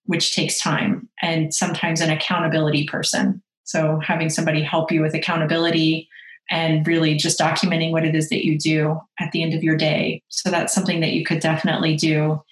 which 0.06 0.36
takes 0.36 0.60
time 0.60 1.10
and 1.22 1.54
sometimes 1.54 2.02
an 2.02 2.10
accountability 2.10 2.86
person. 2.86 3.42
So 3.64 4.00
having 4.00 4.30
somebody 4.30 4.62
help 4.62 4.92
you 4.92 5.02
with 5.02 5.16
accountability 5.16 6.08
and 6.52 6.86
really 6.86 7.16
just 7.16 7.40
documenting 7.40 7.92
what 7.92 8.06
it 8.06 8.16
is 8.16 8.30
that 8.30 8.46
you 8.46 8.58
do 8.58 9.00
at 9.20 9.32
the 9.32 9.42
end 9.42 9.54
of 9.54 9.64
your 9.64 9.76
day. 9.76 10.22
So 10.30 10.52
that's 10.52 10.74
something 10.74 11.00
that 11.02 11.14
you 11.14 11.26
could 11.26 11.40
definitely 11.40 11.96
do. 11.96 12.44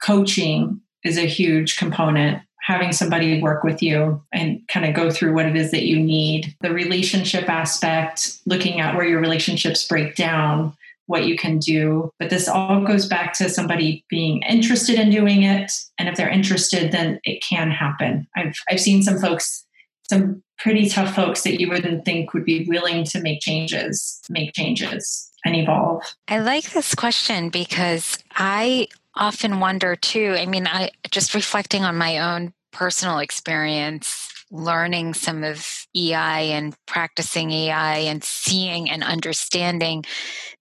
Coaching 0.00 0.80
is 1.04 1.18
a 1.18 1.26
huge 1.26 1.76
component. 1.76 2.42
Having 2.62 2.92
somebody 2.92 3.42
work 3.42 3.62
with 3.62 3.82
you 3.82 4.22
and 4.32 4.60
kind 4.68 4.86
of 4.86 4.94
go 4.94 5.10
through 5.10 5.34
what 5.34 5.46
it 5.46 5.56
is 5.56 5.70
that 5.72 5.84
you 5.84 5.98
need. 6.00 6.54
The 6.62 6.72
relationship 6.72 7.48
aspect, 7.48 8.38
looking 8.46 8.80
at 8.80 8.96
where 8.96 9.06
your 9.06 9.20
relationships 9.20 9.86
break 9.86 10.14
down, 10.14 10.74
what 11.06 11.26
you 11.26 11.36
can 11.36 11.58
do. 11.58 12.10
But 12.18 12.30
this 12.30 12.48
all 12.48 12.84
goes 12.84 13.06
back 13.06 13.32
to 13.34 13.48
somebody 13.48 14.04
being 14.08 14.42
interested 14.42 14.98
in 14.98 15.10
doing 15.10 15.42
it. 15.42 15.70
And 15.98 16.08
if 16.08 16.16
they're 16.16 16.28
interested, 16.28 16.92
then 16.92 17.20
it 17.24 17.42
can 17.42 17.70
happen. 17.70 18.26
I've, 18.36 18.54
I've 18.70 18.80
seen 18.80 19.02
some 19.02 19.18
folks, 19.18 19.66
some 20.08 20.42
pretty 20.58 20.88
tough 20.88 21.14
folks 21.14 21.42
that 21.42 21.60
you 21.60 21.68
wouldn't 21.68 22.04
think 22.04 22.32
would 22.32 22.44
be 22.44 22.64
willing 22.66 23.04
to 23.04 23.20
make 23.20 23.40
changes, 23.40 24.20
make 24.30 24.54
changes 24.54 25.30
and 25.44 25.54
evolve. 25.54 26.02
I 26.28 26.38
like 26.38 26.70
this 26.70 26.94
question 26.94 27.50
because 27.50 28.18
I 28.34 28.88
often 29.14 29.60
wonder 29.60 29.96
too. 29.96 30.34
I 30.38 30.46
mean, 30.46 30.66
I 30.66 30.90
just 31.10 31.34
reflecting 31.34 31.84
on 31.84 31.96
my 31.96 32.18
own 32.18 32.52
personal 32.72 33.18
experience 33.18 34.43
learning 34.54 35.12
some 35.14 35.42
of 35.42 35.66
EI 35.96 36.52
and 36.52 36.76
practicing 36.86 37.50
EI 37.50 38.06
and 38.06 38.22
seeing 38.22 38.88
and 38.88 39.02
understanding 39.02 40.04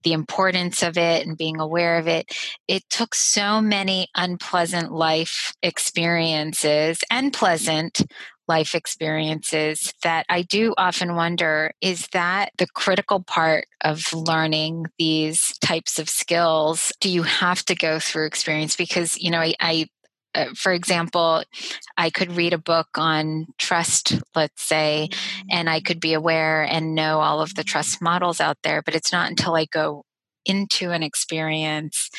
the 0.03 0.13
importance 0.13 0.81
of 0.81 0.97
it 0.97 1.25
and 1.25 1.37
being 1.37 1.59
aware 1.59 1.97
of 1.97 2.07
it, 2.07 2.35
it 2.67 2.83
took 2.89 3.13
so 3.13 3.61
many 3.61 4.07
unpleasant 4.15 4.91
life 4.91 5.53
experiences 5.61 6.99
and 7.11 7.31
pleasant 7.31 8.01
life 8.47 8.75
experiences 8.75 9.93
that 10.03 10.25
I 10.27 10.41
do 10.41 10.73
often 10.77 11.15
wonder 11.15 11.71
is 11.79 12.07
that 12.11 12.49
the 12.57 12.67
critical 12.73 13.21
part 13.23 13.67
of 13.81 14.11
learning 14.11 14.87
these 14.97 15.57
types 15.59 15.99
of 15.99 16.09
skills? 16.09 16.91
Do 16.99 17.09
you 17.09 17.23
have 17.23 17.63
to 17.65 17.75
go 17.75 17.99
through 17.99 18.25
experience? 18.25 18.75
Because, 18.75 19.17
you 19.21 19.31
know, 19.31 19.39
I, 19.39 19.53
I 19.59 19.87
uh, 20.35 20.45
for 20.55 20.71
example, 20.71 21.43
I 21.97 22.09
could 22.09 22.35
read 22.35 22.53
a 22.53 22.57
book 22.57 22.87
on 22.95 23.47
trust, 23.57 24.21
let's 24.35 24.63
say, 24.63 25.09
and 25.49 25.69
I 25.69 25.79
could 25.79 25.99
be 25.99 26.13
aware 26.13 26.63
and 26.63 26.95
know 26.95 27.19
all 27.19 27.41
of 27.41 27.55
the 27.55 27.63
trust 27.63 28.01
models 28.01 28.41
out 28.41 28.57
there, 28.63 28.81
but 28.81 28.95
it's 28.95 29.11
not 29.11 29.29
until 29.29 29.55
I 29.55 29.65
go 29.65 30.05
into 30.45 30.91
an 30.91 31.03
experience 31.03 32.09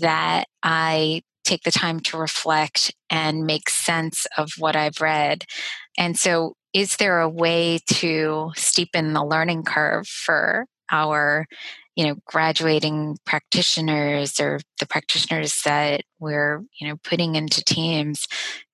that 0.00 0.44
I 0.62 1.22
take 1.44 1.62
the 1.62 1.70
time 1.70 2.00
to 2.00 2.16
reflect 2.16 2.92
and 3.10 3.46
make 3.46 3.68
sense 3.68 4.26
of 4.36 4.52
what 4.58 4.76
I've 4.76 5.00
read. 5.00 5.44
And 5.96 6.18
so, 6.18 6.54
is 6.72 6.96
there 6.96 7.20
a 7.20 7.28
way 7.28 7.78
to 7.86 8.50
steepen 8.56 9.12
the 9.12 9.24
learning 9.24 9.62
curve 9.62 10.08
for 10.08 10.66
our 10.90 11.46
you 11.96 12.06
know 12.06 12.16
graduating 12.26 13.18
practitioners 13.24 14.40
or 14.40 14.60
the 14.80 14.86
practitioners 14.86 15.62
that 15.64 16.02
we're 16.18 16.62
you 16.80 16.88
know 16.88 16.96
putting 17.04 17.34
into 17.34 17.62
teams 17.64 18.26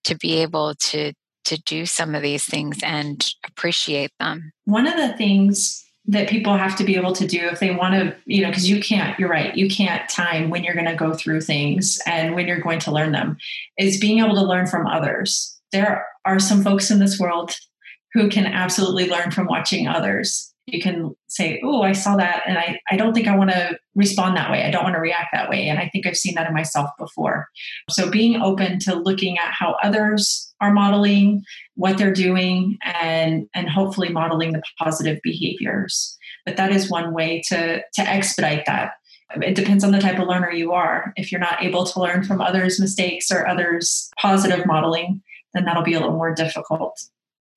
to 0.04 0.16
be 0.16 0.38
able 0.42 0.74
to 0.74 1.12
to 1.44 1.60
do 1.62 1.86
some 1.86 2.14
of 2.14 2.22
these 2.22 2.44
things 2.44 2.78
and 2.82 3.34
appreciate 3.46 4.12
them. 4.20 4.52
One 4.64 4.86
of 4.86 4.96
the 4.96 5.16
things 5.16 5.84
that 6.06 6.28
people 6.28 6.56
have 6.56 6.76
to 6.76 6.84
be 6.84 6.96
able 6.96 7.12
to 7.12 7.26
do 7.26 7.40
if 7.46 7.60
they 7.60 7.70
want 7.70 7.94
to 7.94 8.16
you 8.24 8.42
know 8.42 8.48
because 8.48 8.68
you 8.68 8.80
can't 8.80 9.18
you're 9.18 9.28
right 9.28 9.54
you 9.54 9.68
can't 9.68 10.08
time 10.08 10.50
when 10.50 10.64
you're 10.64 10.74
going 10.74 10.86
to 10.86 10.94
go 10.94 11.12
through 11.12 11.40
things 11.40 12.00
and 12.06 12.34
when 12.34 12.48
you're 12.48 12.60
going 12.60 12.80
to 12.80 12.90
learn 12.90 13.12
them 13.12 13.36
is 13.78 14.00
being 14.00 14.18
able 14.18 14.34
to 14.34 14.44
learn 14.44 14.66
from 14.66 14.86
others. 14.86 15.56
There 15.72 16.06
are 16.24 16.38
some 16.38 16.62
folks 16.62 16.90
in 16.90 16.98
this 16.98 17.18
world 17.18 17.54
who 18.12 18.28
can 18.28 18.46
absolutely 18.46 19.08
learn 19.08 19.30
from 19.30 19.46
watching 19.46 19.86
others 19.86 20.49
you 20.72 20.80
can 20.80 21.14
say, 21.28 21.60
Oh, 21.62 21.82
I 21.82 21.92
saw 21.92 22.16
that. 22.16 22.42
And 22.46 22.58
I, 22.58 22.78
I 22.90 22.96
don't 22.96 23.14
think 23.14 23.28
I 23.28 23.36
want 23.36 23.50
to 23.50 23.78
respond 23.94 24.36
that 24.36 24.50
way. 24.50 24.64
I 24.64 24.70
don't 24.70 24.84
want 24.84 24.94
to 24.94 25.00
react 25.00 25.28
that 25.32 25.48
way. 25.48 25.68
And 25.68 25.78
I 25.78 25.88
think 25.88 26.06
I've 26.06 26.16
seen 26.16 26.34
that 26.34 26.46
in 26.46 26.54
myself 26.54 26.90
before. 26.98 27.48
So 27.88 28.10
being 28.10 28.40
open 28.40 28.78
to 28.80 28.94
looking 28.94 29.38
at 29.38 29.52
how 29.52 29.76
others 29.82 30.52
are 30.60 30.72
modeling, 30.72 31.42
what 31.74 31.98
they're 31.98 32.12
doing, 32.12 32.78
and, 32.82 33.48
and 33.54 33.68
hopefully 33.68 34.10
modeling 34.10 34.52
the 34.52 34.62
positive 34.78 35.18
behaviors. 35.22 36.16
But 36.44 36.56
that 36.56 36.72
is 36.72 36.90
one 36.90 37.12
way 37.12 37.42
to, 37.48 37.82
to 37.94 38.00
expedite 38.02 38.66
that. 38.66 38.92
It 39.36 39.54
depends 39.54 39.84
on 39.84 39.92
the 39.92 40.00
type 40.00 40.18
of 40.18 40.26
learner 40.26 40.50
you 40.50 40.72
are. 40.72 41.12
If 41.16 41.30
you're 41.30 41.40
not 41.40 41.62
able 41.62 41.84
to 41.84 42.00
learn 42.00 42.24
from 42.24 42.40
others' 42.40 42.80
mistakes 42.80 43.30
or 43.30 43.46
others' 43.46 44.10
positive 44.20 44.66
modeling, 44.66 45.22
then 45.54 45.64
that'll 45.64 45.82
be 45.82 45.94
a 45.94 46.00
little 46.00 46.16
more 46.16 46.34
difficult. 46.34 47.00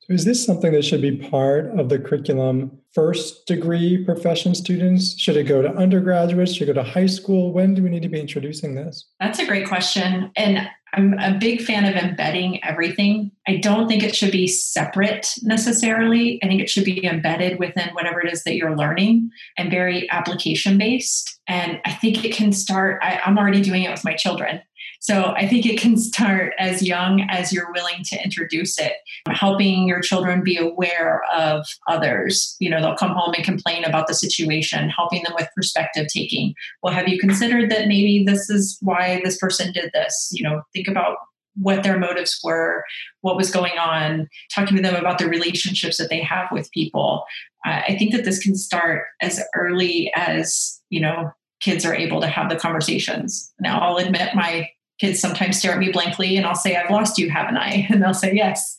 So 0.07 0.13
is 0.13 0.25
this 0.25 0.45
something 0.45 0.73
that 0.73 0.83
should 0.83 1.01
be 1.01 1.15
part 1.15 1.67
of 1.79 1.87
the 1.87 1.97
curriculum? 1.97 2.77
First 2.93 3.47
degree 3.47 4.03
profession 4.03 4.53
students? 4.53 5.17
Should 5.17 5.37
it 5.37 5.45
go 5.45 5.61
to 5.61 5.69
undergraduates? 5.69 6.53
Should 6.53 6.67
it 6.67 6.73
go 6.73 6.83
to 6.83 6.89
high 6.89 7.05
school? 7.05 7.53
When 7.53 7.73
do 7.73 7.83
we 7.83 7.89
need 7.89 8.03
to 8.03 8.09
be 8.09 8.19
introducing 8.19 8.75
this? 8.75 9.05
That's 9.21 9.39
a 9.39 9.45
great 9.45 9.65
question. 9.65 10.29
And 10.35 10.67
I'm 10.93 11.13
a 11.19 11.37
big 11.39 11.61
fan 11.61 11.85
of 11.85 11.95
embedding 11.95 12.63
everything. 12.63 13.31
I 13.47 13.57
don't 13.57 13.87
think 13.87 14.03
it 14.03 14.15
should 14.15 14.31
be 14.31 14.45
separate 14.45 15.33
necessarily. 15.41 16.39
I 16.43 16.47
think 16.47 16.61
it 16.61 16.69
should 16.69 16.85
be 16.85 17.03
embedded 17.05 17.57
within 17.57 17.89
whatever 17.93 18.21
it 18.21 18.31
is 18.31 18.43
that 18.43 18.55
you're 18.55 18.77
learning 18.77 19.31
and 19.57 19.71
very 19.71 20.09
application 20.11 20.77
based. 20.77 21.39
And 21.47 21.79
I 21.85 21.93
think 21.93 22.23
it 22.23 22.33
can 22.33 22.51
start, 22.51 22.99
I, 23.01 23.21
I'm 23.25 23.39
already 23.39 23.61
doing 23.61 23.83
it 23.83 23.89
with 23.89 24.03
my 24.03 24.15
children. 24.15 24.61
So 25.03 25.33
I 25.35 25.49
think 25.49 25.65
it 25.65 25.77
can 25.77 25.97
start 25.97 26.53
as 26.57 26.81
young 26.81 27.27
as 27.29 27.51
you're 27.51 27.73
willing 27.73 28.05
to 28.05 28.23
introduce 28.23 28.79
it, 28.79 28.93
helping 29.27 29.85
your 29.85 29.99
children 29.99 30.45
be 30.45 30.55
aware 30.55 31.23
of 31.35 31.65
others. 31.89 32.55
You 32.59 32.69
know, 32.69 32.79
they'll 32.79 32.95
come 32.95 33.11
home 33.11 33.33
and 33.33 33.43
complain 33.43 33.83
about 33.83 34.07
the 34.07 34.13
situation, 34.13 34.89
helping 34.89 35.21
them 35.23 35.33
with 35.35 35.49
perspective 35.57 36.07
taking. 36.07 36.53
Well, 36.81 36.93
have 36.93 37.09
you 37.09 37.19
considered 37.19 37.69
that 37.69 37.89
maybe 37.89 38.23
this 38.25 38.49
is 38.49 38.77
why 38.79 39.19
this 39.25 39.37
person 39.37 39.73
did 39.73 39.91
this? 39.93 40.29
You 40.31 40.43
know, 40.43 40.61
think 40.71 40.87
about 40.87 41.17
what 41.55 41.83
their 41.83 41.99
motives 41.99 42.39
were, 42.41 42.85
what 43.19 43.35
was 43.35 43.51
going 43.51 43.77
on, 43.77 44.29
talking 44.55 44.77
to 44.77 44.81
them 44.81 44.95
about 44.95 45.17
the 45.17 45.27
relationships 45.27 45.97
that 45.97 46.09
they 46.09 46.21
have 46.21 46.47
with 46.49 46.71
people. 46.71 47.25
Uh, 47.65 47.81
I 47.89 47.97
think 47.97 48.13
that 48.13 48.23
this 48.23 48.39
can 48.39 48.55
start 48.55 49.03
as 49.21 49.41
early 49.53 50.13
as, 50.15 50.81
you 50.89 51.01
know, 51.01 51.33
kids 51.59 51.83
are 51.83 51.93
able 51.93 52.21
to 52.21 52.27
have 52.27 52.49
the 52.49 52.55
conversations. 52.55 53.53
Now, 53.59 53.81
I'll 53.81 53.97
admit 53.97 54.33
my 54.33 54.69
kids 54.99 55.19
sometimes 55.19 55.57
stare 55.57 55.73
at 55.73 55.79
me 55.79 55.91
blankly 55.91 56.37
and 56.37 56.45
I'll 56.45 56.55
say, 56.55 56.75
I've 56.75 56.91
lost 56.91 57.17
you, 57.17 57.29
haven't 57.29 57.57
I? 57.57 57.87
And 57.93 58.01
they'll 58.01 58.13
say, 58.13 58.33
yes. 58.33 58.75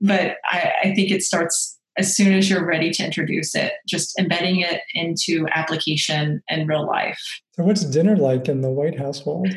But 0.00 0.36
I, 0.44 0.72
I 0.84 0.94
think 0.94 1.10
it 1.10 1.22
starts 1.22 1.78
as 1.96 2.16
soon 2.16 2.32
as 2.32 2.48
you're 2.48 2.66
ready 2.66 2.90
to 2.90 3.04
introduce 3.04 3.54
it, 3.54 3.72
just 3.86 4.18
embedding 4.18 4.60
it 4.60 4.80
into 4.94 5.46
application 5.54 6.42
and 6.48 6.68
real 6.68 6.86
life. 6.86 7.20
So, 7.52 7.64
what's 7.64 7.84
dinner 7.84 8.16
like 8.16 8.48
in 8.48 8.62
the 8.62 8.70
White 8.70 8.98
household? 8.98 9.48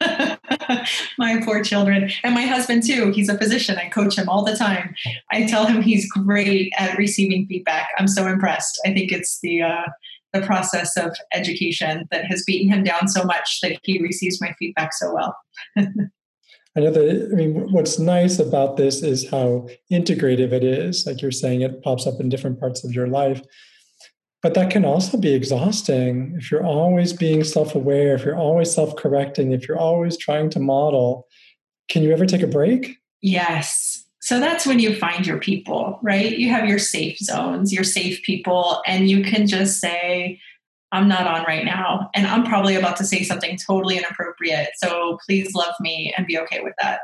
my 1.18 1.40
poor 1.44 1.62
children 1.62 2.10
and 2.22 2.34
my 2.34 2.46
husband 2.46 2.82
too 2.82 3.10
he's 3.10 3.28
a 3.28 3.36
physician 3.36 3.76
i 3.76 3.86
coach 3.90 4.16
him 4.16 4.30
all 4.30 4.42
the 4.42 4.56
time 4.56 4.94
i 5.30 5.44
tell 5.44 5.66
him 5.66 5.82
he's 5.82 6.10
great 6.10 6.72
at 6.78 6.96
receiving 6.96 7.46
feedback 7.46 7.88
i'm 7.98 8.08
so 8.08 8.26
impressed 8.26 8.80
i 8.86 8.94
think 8.94 9.12
it's 9.12 9.40
the 9.40 9.60
uh, 9.60 9.82
the 10.32 10.42
process 10.42 10.96
of 10.96 11.16
education 11.32 12.06
that 12.10 12.24
has 12.26 12.44
beaten 12.46 12.72
him 12.72 12.84
down 12.84 13.08
so 13.08 13.24
much 13.24 13.60
that 13.62 13.78
he 13.82 14.00
receives 14.00 14.40
my 14.40 14.52
feedback 14.58 14.92
so 14.92 15.12
well 15.14 15.36
I 16.76 16.80
know 16.80 16.92
that, 16.92 17.30
I 17.32 17.34
mean, 17.34 17.72
what's 17.72 17.98
nice 17.98 18.38
about 18.38 18.76
this 18.76 19.02
is 19.02 19.28
how 19.28 19.68
integrative 19.90 20.52
it 20.52 20.62
is. 20.62 21.04
Like 21.04 21.20
you're 21.20 21.32
saying, 21.32 21.62
it 21.62 21.82
pops 21.82 22.06
up 22.06 22.20
in 22.20 22.28
different 22.28 22.60
parts 22.60 22.84
of 22.84 22.92
your 22.92 23.08
life. 23.08 23.42
But 24.42 24.54
that 24.54 24.70
can 24.70 24.84
also 24.84 25.18
be 25.18 25.34
exhausting 25.34 26.34
if 26.38 26.50
you're 26.50 26.64
always 26.64 27.12
being 27.12 27.44
self 27.44 27.74
aware, 27.74 28.14
if 28.14 28.24
you're 28.24 28.36
always 28.36 28.72
self 28.72 28.96
correcting, 28.96 29.52
if 29.52 29.68
you're 29.68 29.78
always 29.78 30.16
trying 30.16 30.48
to 30.50 30.60
model. 30.60 31.26
Can 31.90 32.02
you 32.02 32.12
ever 32.12 32.24
take 32.24 32.42
a 32.42 32.46
break? 32.46 32.96
Yes. 33.20 33.89
So 34.30 34.38
that's 34.38 34.64
when 34.64 34.78
you 34.78 34.94
find 34.94 35.26
your 35.26 35.40
people, 35.40 35.98
right? 36.02 36.38
You 36.38 36.50
have 36.50 36.68
your 36.68 36.78
safe 36.78 37.18
zones, 37.18 37.72
your 37.72 37.82
safe 37.82 38.22
people, 38.22 38.80
and 38.86 39.10
you 39.10 39.24
can 39.24 39.48
just 39.48 39.80
say, 39.80 40.38
I'm 40.92 41.08
not 41.08 41.26
on 41.26 41.42
right 41.46 41.64
now. 41.64 42.08
And 42.14 42.28
I'm 42.28 42.44
probably 42.44 42.76
about 42.76 42.96
to 42.98 43.04
say 43.04 43.24
something 43.24 43.58
totally 43.58 43.98
inappropriate. 43.98 44.68
So 44.76 45.18
please 45.26 45.52
love 45.56 45.74
me 45.80 46.14
and 46.16 46.28
be 46.28 46.38
okay 46.38 46.60
with 46.60 46.74
that. 46.80 47.00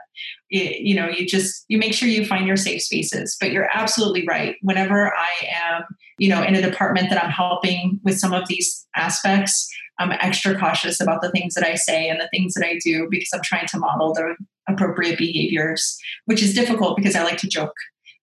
It, 0.50 0.82
you 0.82 0.94
know, 0.94 1.08
you 1.08 1.26
just, 1.26 1.64
you 1.66 1.78
make 1.78 1.94
sure 1.94 2.08
you 2.08 2.24
find 2.24 2.46
your 2.46 2.56
safe 2.56 2.82
spaces. 2.82 3.36
But 3.40 3.50
you're 3.50 3.70
absolutely 3.74 4.24
right. 4.24 4.54
Whenever 4.62 5.12
I 5.12 5.48
am, 5.52 5.82
you 6.18 6.28
know, 6.28 6.44
in 6.44 6.54
a 6.54 6.62
department 6.62 7.10
that 7.10 7.20
I'm 7.20 7.32
helping 7.32 7.98
with 8.04 8.20
some 8.20 8.34
of 8.34 8.46
these 8.46 8.86
aspects, 8.94 9.68
I'm 9.98 10.12
extra 10.12 10.56
cautious 10.56 11.00
about 11.00 11.22
the 11.22 11.32
things 11.32 11.54
that 11.54 11.66
I 11.66 11.74
say 11.74 12.08
and 12.08 12.20
the 12.20 12.28
things 12.28 12.54
that 12.54 12.64
I 12.64 12.78
do 12.84 13.08
because 13.10 13.30
I'm 13.34 13.42
trying 13.42 13.66
to 13.66 13.80
model 13.80 14.14
the 14.14 14.36
appropriate 14.68 15.18
behaviors, 15.18 15.98
which 16.24 16.42
is 16.42 16.54
difficult 16.54 16.96
because 16.96 17.14
I 17.14 17.22
like 17.22 17.38
to 17.38 17.48
joke 17.48 17.74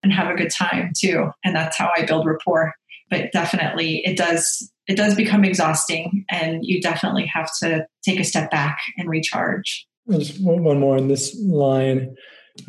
and 0.02 0.12
have 0.12 0.30
a 0.30 0.36
good 0.36 0.52
time 0.52 0.92
too. 0.98 1.32
And 1.44 1.56
that's 1.56 1.78
how 1.78 1.92
I 1.96 2.06
build 2.06 2.26
rapport. 2.26 2.74
But 3.10 3.32
definitely 3.32 4.06
it 4.06 4.18
does 4.18 4.70
it 4.88 4.98
does 4.98 5.16
become 5.16 5.46
exhausting 5.46 6.26
and 6.30 6.66
you 6.66 6.82
definitely 6.82 7.26
have 7.28 7.50
to 7.60 7.86
take 8.04 8.20
a 8.20 8.24
step 8.24 8.52
back 8.52 8.80
and 8.98 9.10
recharge. 9.10 9.88
Just 10.10 10.44
one 10.44 10.80
more 10.80 10.98
in 10.98 11.08
this 11.08 11.38
line. 11.42 12.16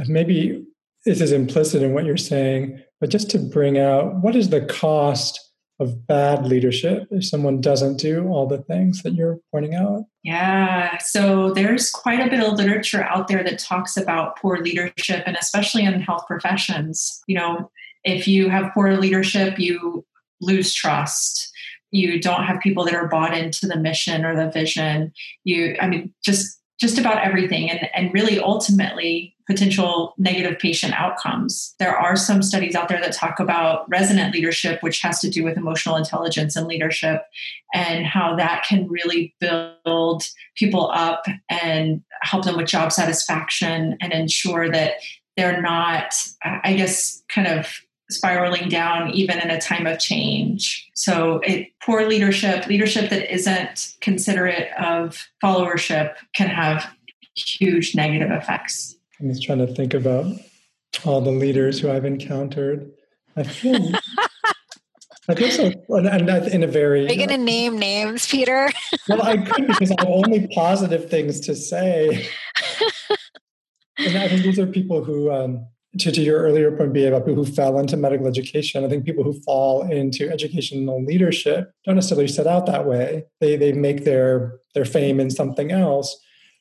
Maybe 0.06 0.64
this 1.04 1.20
is 1.20 1.32
implicit 1.32 1.82
in 1.82 1.92
what 1.92 2.04
you're 2.04 2.16
saying, 2.16 2.80
but 3.00 3.10
just 3.10 3.30
to 3.30 3.38
bring 3.38 3.78
out 3.78 4.22
what 4.22 4.36
is 4.36 4.50
the 4.50 4.64
cost 4.64 5.40
of 5.80 6.06
bad 6.06 6.46
leadership 6.46 7.08
if 7.10 7.24
someone 7.24 7.60
doesn't 7.60 7.98
do 7.98 8.28
all 8.28 8.46
the 8.46 8.62
things 8.62 9.02
that 9.02 9.14
you're 9.14 9.38
pointing 9.50 9.74
out? 9.74 10.04
Yeah, 10.22 10.98
so 10.98 11.52
there's 11.52 11.90
quite 11.90 12.20
a 12.20 12.30
bit 12.30 12.40
of 12.40 12.54
literature 12.54 13.04
out 13.04 13.28
there 13.28 13.42
that 13.42 13.58
talks 13.58 13.96
about 13.96 14.38
poor 14.38 14.58
leadership 14.58 15.24
and 15.26 15.36
especially 15.36 15.84
in 15.84 16.00
health 16.00 16.26
professions. 16.26 17.20
You 17.26 17.36
know, 17.36 17.70
if 18.04 18.28
you 18.28 18.48
have 18.48 18.72
poor 18.72 18.96
leadership, 18.96 19.58
you 19.58 20.04
lose 20.40 20.72
trust 20.74 21.50
you 21.94 22.20
don't 22.20 22.42
have 22.42 22.58
people 22.60 22.84
that 22.84 22.94
are 22.94 23.06
bought 23.06 23.36
into 23.36 23.68
the 23.68 23.76
mission 23.76 24.24
or 24.24 24.34
the 24.34 24.50
vision 24.50 25.12
you 25.44 25.76
i 25.80 25.86
mean 25.86 26.12
just 26.24 26.60
just 26.84 26.98
about 26.98 27.24
everything. 27.24 27.70
And 27.70 27.88
and 27.94 28.12
really 28.12 28.38
ultimately 28.38 29.34
potential 29.46 30.14
negative 30.18 30.58
patient 30.58 30.92
outcomes. 30.94 31.74
There 31.78 31.96
are 31.96 32.14
some 32.14 32.42
studies 32.42 32.74
out 32.74 32.88
there 32.88 33.00
that 33.00 33.14
talk 33.14 33.40
about 33.40 33.88
resonant 33.88 34.34
leadership 34.34 34.82
which 34.82 35.00
has 35.00 35.18
to 35.20 35.30
do 35.30 35.44
with 35.44 35.56
emotional 35.56 35.96
intelligence 35.96 36.56
and 36.56 36.66
leadership 36.66 37.22
and 37.74 38.04
how 38.06 38.36
that 38.36 38.64
can 38.68 38.86
really 38.88 39.34
build 39.40 40.24
people 40.56 40.90
up 40.90 41.24
and 41.48 42.02
help 42.20 42.44
them 42.44 42.56
with 42.56 42.66
job 42.66 42.92
satisfaction 42.92 43.96
and 44.00 44.12
ensure 44.12 44.70
that 44.70 44.94
they're 45.36 45.60
not 45.60 46.14
i 46.42 46.72
guess 46.74 47.22
kind 47.28 47.48
of 47.48 47.80
spiraling 48.10 48.68
down 48.68 49.10
even 49.10 49.38
in 49.38 49.50
a 49.50 49.60
time 49.60 49.86
of 49.86 49.98
change. 49.98 50.90
So, 50.94 51.40
it, 51.44 51.68
poor 51.82 52.06
leadership, 52.06 52.66
leadership 52.66 53.10
that 53.10 53.32
isn't 53.32 53.94
considerate 54.00 54.68
of 54.78 55.28
followership, 55.42 56.14
can 56.34 56.48
have 56.48 56.90
huge 57.34 57.94
negative 57.94 58.30
effects. 58.30 58.96
I'm 59.20 59.28
just 59.28 59.42
trying 59.42 59.58
to 59.58 59.66
think 59.66 59.94
about 59.94 60.26
all 61.04 61.20
the 61.20 61.30
leaders 61.30 61.80
who 61.80 61.90
I've 61.90 62.04
encountered. 62.04 62.90
I 63.36 63.42
feel. 63.42 63.92
I 65.26 65.34
feel 65.34 65.50
so, 65.50 65.72
and 65.96 66.30
in 66.48 66.62
a 66.62 66.66
very. 66.66 67.06
Are 67.06 67.10
you 67.10 67.16
going 67.16 67.30
to 67.30 67.38
name 67.38 67.78
names, 67.78 68.28
Peter? 68.28 68.70
well, 69.08 69.22
I 69.22 69.38
could 69.38 69.66
because 69.66 69.90
I 69.90 69.94
have 70.00 70.08
only 70.08 70.46
positive 70.48 71.08
things 71.08 71.40
to 71.40 71.54
say. 71.54 72.28
and 73.98 74.18
I 74.18 74.28
think 74.28 74.42
these 74.42 74.58
are 74.58 74.66
people 74.66 75.02
who 75.02 75.32
um, 75.32 75.66
to, 75.98 76.10
to 76.10 76.20
your 76.20 76.40
earlier 76.40 76.70
point, 76.72 76.92
be 76.92 77.04
about 77.06 77.26
people 77.26 77.44
who 77.44 77.50
fell 77.50 77.78
into 77.78 77.96
medical 77.96 78.26
education, 78.26 78.84
I 78.84 78.88
think 78.88 79.04
people 79.04 79.24
who 79.24 79.40
fall 79.42 79.82
into 79.82 80.30
educational 80.30 81.04
leadership 81.04 81.72
don't 81.84 81.94
necessarily 81.94 82.28
set 82.28 82.46
out 82.46 82.66
that 82.66 82.86
way. 82.86 83.24
They 83.40 83.56
they 83.56 83.72
make 83.72 84.04
their 84.04 84.58
their 84.74 84.84
fame 84.84 85.20
in 85.20 85.30
something 85.30 85.70
else. 85.70 86.18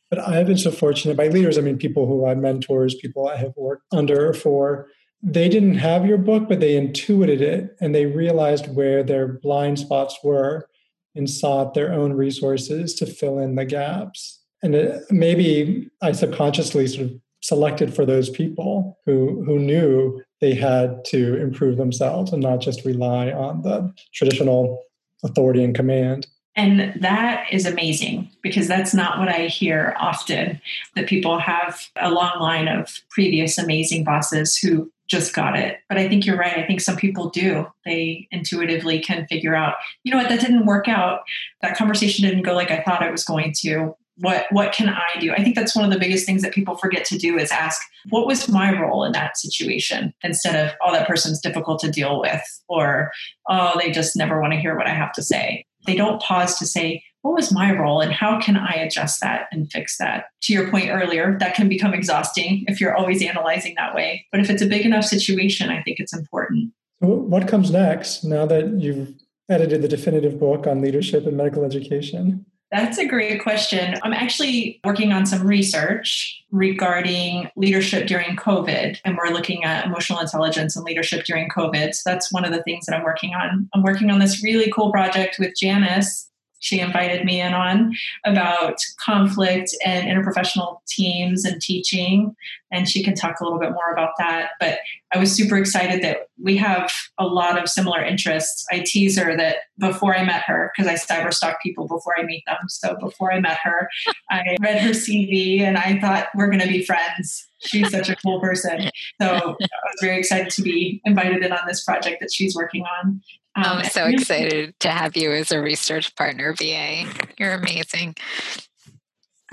But 0.10 0.28
I've 0.28 0.48
been 0.48 0.58
so 0.58 0.72
fortunate 0.72 1.17
by 1.17 1.28
leaders. 1.30 1.58
I 1.58 1.62
mean, 1.62 1.78
people 1.78 2.06
who 2.06 2.28
I 2.28 2.36
mentors, 2.36 2.96
people 2.96 3.28
I 3.28 3.38
have 3.38 3.54
worked 3.56 3.86
under 3.91 4.30
or 4.30 4.34
for. 4.34 4.88
They 5.24 5.50
didn't 5.50 5.76
have 5.76 6.06
your 6.06 6.17
book, 6.17 6.50
but 6.50 6.60
they 6.60 6.76
intuited 6.76 7.41
it 7.41 7.76
and 7.80 7.96
they 7.96 8.06
realized 8.06 8.76
where 8.76 9.04
their 9.04 9.28
blind 9.28 9.80
spots 9.80 10.19
were 10.24 10.67
and 11.15 11.30
sought 11.30 11.74
their 11.74 11.93
own 11.93 12.13
resources 12.13 12.93
to 12.96 13.06
fill 13.06 13.39
in 13.39 13.56
the 13.56 13.65
gaps. 13.65 14.41
And 14.62 14.76
it, 14.76 15.04
maybe 15.10 15.89
I 16.02 16.12
subconsciously 16.12 16.88
sort 16.88 17.08
of 17.08 17.23
selected 17.43 17.93
for 17.93 18.06
those 18.06 18.29
people 18.29 18.97
who 19.06 19.43
who 19.43 19.60
knew 19.60 20.23
they 20.39 20.56
had 20.56 21.03
to 21.06 21.36
improve 21.36 21.77
themselves 21.77 22.32
and 22.32 22.41
not 22.41 22.62
just 22.62 22.86
rely 22.86 23.32
on 23.32 23.62
the 23.62 23.93
traditional 24.13 24.82
authority 25.23 25.63
and 25.63 25.75
command. 25.75 26.25
And 26.56 26.93
that 27.01 27.47
is 27.51 27.65
amazing 27.65 28.29
because 28.41 28.67
that's 28.67 28.93
not 28.93 29.19
what 29.19 29.27
I 29.27 29.47
hear 29.47 29.95
often 29.99 30.62
that 30.95 31.08
people 31.08 31.39
have 31.39 31.82
a 31.99 32.12
long 32.12 32.39
line 32.39 32.67
of 32.67 33.01
previous 33.10 33.58
amazing 33.58 34.03
bosses 34.03 34.58
who 34.58 34.91
just 35.08 35.34
got 35.34 35.58
it. 35.58 35.79
But 35.89 35.97
I 35.97 36.08
think 36.08 36.25
you're 36.25 36.38
right. 36.38 36.58
I 36.58 36.65
think 36.65 36.79
some 36.79 36.95
people 36.95 37.29
do. 37.29 37.65
They 37.86 38.27
intuitively 38.32 38.99
can 38.99 39.27
figure 39.27 39.56
out, 39.56 39.75
you 40.03 40.12
know 40.12 40.17
what, 40.17 40.29
that 40.29 40.39
didn't 40.39 40.65
work 40.65 40.88
out. 40.88 41.21
That 41.62 41.75
conversation 41.75 42.27
didn't 42.27 42.43
go 42.43 42.53
like 42.53 42.71
I 42.71 42.84
thought 42.84 43.03
it 43.03 43.12
was 43.12 43.25
going 43.25 43.53
to 43.62 43.95
what 44.17 44.45
what 44.52 44.73
can 44.73 44.89
i 44.89 45.19
do? 45.19 45.32
I 45.32 45.43
think 45.43 45.56
that's 45.56 45.76
one 45.76 45.86
of 45.86 45.91
the 45.91 45.99
biggest 45.99 46.26
things 46.26 46.41
that 46.43 46.54
people 46.54 46.76
forget 46.76 47.06
to 47.06 47.17
do 47.17 47.38
is 47.38 47.52
ask 47.52 47.82
what 48.10 48.28
was 48.28 48.49
my 48.49 48.80
role 48.80 49.04
in 49.04 49.12
that 49.13 49.38
situation? 49.38 50.13
Instead 50.23 50.56
of 50.56 50.73
oh 50.82 50.91
that 50.91 51.08
person's 51.08 51.39
difficult 51.39 51.80
to 51.80 51.91
deal 51.91 52.19
with 52.19 52.41
or 52.67 53.12
oh 53.49 53.80
they 53.80 53.91
just 53.91 54.15
never 54.15 54.39
want 54.39 54.54
to 54.54 54.60
hear 54.60 54.78
what 54.78 54.88
i 54.88 54.93
have 54.93 55.12
to 55.13 55.23
say. 55.23 55.65
They 55.86 55.95
don't 55.95 56.21
pause 56.21 56.58
to 56.60 56.65
say 56.65 57.04
what 57.21 57.36
was 57.36 57.54
my 57.54 57.71
role 57.73 58.02
and 58.02 58.12
how 58.12 58.39
can 58.39 58.58
i 58.58 58.73
adjust 58.73 59.21
that 59.21 59.47
and 59.52 59.71
fix 59.71 59.97
that? 59.97 60.26
To 60.43 60.54
your 60.54 60.69
point 60.69 60.89
earlier 60.89 61.38
that 61.39 61.56
can 61.56 61.67
become 61.67 61.93
exhausting 61.93 62.65
if 62.67 62.80
you're 62.80 62.95
always 62.95 63.23
analyzing 63.23 63.73
that 63.78 63.95
way. 63.95 64.26
But 64.32 64.41
if 64.41 64.49
it's 64.49 64.62
a 64.62 64.67
big 64.67 64.86
enough 64.86 65.06
situation 65.06 65.69
i 65.69 65.82
think 65.82 65.99
it's 65.99 66.13
important. 66.13 66.71
What 66.99 67.47
comes 67.47 67.71
next 67.71 68.23
now 68.23 68.45
that 68.45 68.80
you've 68.80 69.13
edited 69.49 69.82
the 69.82 69.89
definitive 69.89 70.39
book 70.39 70.67
on 70.67 70.82
leadership 70.82 71.26
and 71.26 71.36
medical 71.36 71.65
education 71.65 72.45
that's 72.74 72.98
a 72.98 73.06
great 73.06 73.42
question. 73.44 73.96
I'm 74.02 74.14
actually 74.14 74.80
working 74.84 75.12
on 75.12 75.28
some 75.28 75.46
research 75.46 76.44
regarding 76.52 77.50
leadership 77.56 78.08
during 78.08 78.36
COVID, 78.36 79.00
and 79.06 79.16
we're 79.16 79.32
looking 79.32 79.64
at 79.64 79.86
emotional 79.86 80.20
intelligence 80.20 80.76
and 80.76 80.84
leadership 80.84 81.24
during 81.24 81.50
COVID. 81.50 81.94
So 81.94 82.10
that's 82.10 82.32
one 82.32 82.46
of 82.46 82.52
the 82.52 82.64
things 82.64 82.88
that 82.88 82.96
I'm 82.96 83.04
working 83.04 83.36
on. 83.36 83.70
I'm 83.76 83.84
working 83.84 84.10
on 84.10 84.20
this 84.20 84.44
really 84.44 84.72
cool 84.72 84.92
project 84.92 85.38
with 85.40 85.54
Janice 85.56 86.32
she 86.63 86.80
invited 86.80 87.26
me 87.26 87.41
in 87.41 87.54
on 87.54 87.93
about 88.26 88.78
conflict 88.97 89.76
and 89.86 90.08
interprofessional 90.08 90.78
teams 90.88 91.43
and 91.43 91.62
teaching. 91.62 92.34
And 92.71 92.89
she 92.89 93.04
can 93.04 93.15
talk 93.15 93.41
a 93.41 93.43
little 93.43 93.60
bit 93.60 93.71
more 93.71 93.91
about 93.91 94.12
that. 94.17 94.52
But 94.62 94.80
I 95.13 95.17
was 95.17 95.36
super 95.36 95.58
excited 95.58 96.02
that 96.04 96.30
we 96.41 96.56
have 96.56 96.89
a 97.19 97.28
lot 97.28 97.62
of 97.62 97.69
similar 97.69 98.02
interests. 98.02 98.65
I 98.71 98.82
tease 98.86 99.19
her 99.19 99.36
that 99.36 99.58
before 99.78 100.15
I 100.15 100.23
met 100.23 100.43
her, 100.45 100.71
because 100.73 100.89
I 100.89 100.95
cyber 100.95 101.34
stalk 101.34 101.62
people 101.62 101.86
before 101.86 102.17
I 102.17 102.23
meet 102.23 102.43
them. 102.47 102.58
So 102.69 102.95
before 102.95 103.34
I 103.34 103.41
met 103.41 103.60
her, 103.62 103.89
I 104.32 104.56
read 104.62 104.80
her 104.80 104.91
CV 104.91 105.60
and 105.60 105.78
I 105.78 105.99
thought 105.99 106.30
we're 106.34 106.47
going 106.47 106.62
to 106.62 106.67
be 106.67 106.86
friends. 106.86 107.45
She's 107.60 107.91
such 107.91 108.10
a 108.10 108.15
cool 108.15 108.39
person. 108.39 108.89
So 109.21 109.28
I 109.28 109.41
was 109.41 109.99
very 110.02 110.17
excited 110.17 110.49
to 110.52 110.62
be 110.62 111.02
invited 111.04 111.43
in 111.43 111.52
on 111.52 111.67
this 111.67 111.84
project 111.84 112.21
that 112.21 112.34
she's 112.34 112.56
working 112.56 112.86
on. 113.02 113.21
Um, 113.56 113.63
I'm 113.66 113.86
so 113.86 114.06
excited 114.06 114.74
to 114.80 114.89
have 114.89 115.16
you 115.16 115.32
as 115.32 115.52
a 115.52 115.62
research 115.62 116.16
partner, 116.16 116.56
BA. 116.58 117.06
You're 117.38 117.54
amazing. 117.54 118.16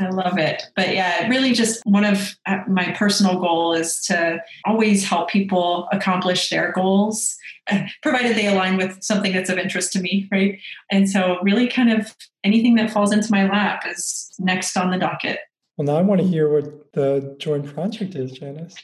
I 0.00 0.08
love 0.08 0.38
it. 0.38 0.62
But 0.74 0.94
yeah, 0.94 1.28
really 1.28 1.52
just 1.52 1.84
one 1.84 2.04
of 2.04 2.34
uh, 2.46 2.60
my 2.66 2.92
personal 2.92 3.38
goal 3.38 3.74
is 3.74 4.00
to 4.06 4.42
always 4.64 5.06
help 5.06 5.28
people 5.28 5.88
accomplish 5.92 6.48
their 6.48 6.72
goals, 6.72 7.36
uh, 7.70 7.82
provided 8.02 8.34
they 8.34 8.46
align 8.46 8.78
with 8.78 9.02
something 9.02 9.32
that's 9.32 9.50
of 9.50 9.58
interest 9.58 9.92
to 9.92 10.00
me, 10.00 10.26
right? 10.32 10.58
And 10.90 11.08
so 11.08 11.38
really 11.42 11.68
kind 11.68 11.92
of 11.92 12.14
anything 12.42 12.76
that 12.76 12.90
falls 12.90 13.12
into 13.12 13.30
my 13.30 13.46
lap 13.46 13.84
is 13.86 14.32
next 14.38 14.76
on 14.76 14.90
the 14.90 14.96
docket. 14.96 15.40
Well, 15.76 15.86
now 15.86 15.96
I 15.96 16.02
want 16.02 16.20
to 16.22 16.26
hear 16.26 16.48
what 16.50 16.92
the 16.94 17.36
joint 17.38 17.66
project 17.74 18.14
is, 18.14 18.32
Janice. 18.32 18.76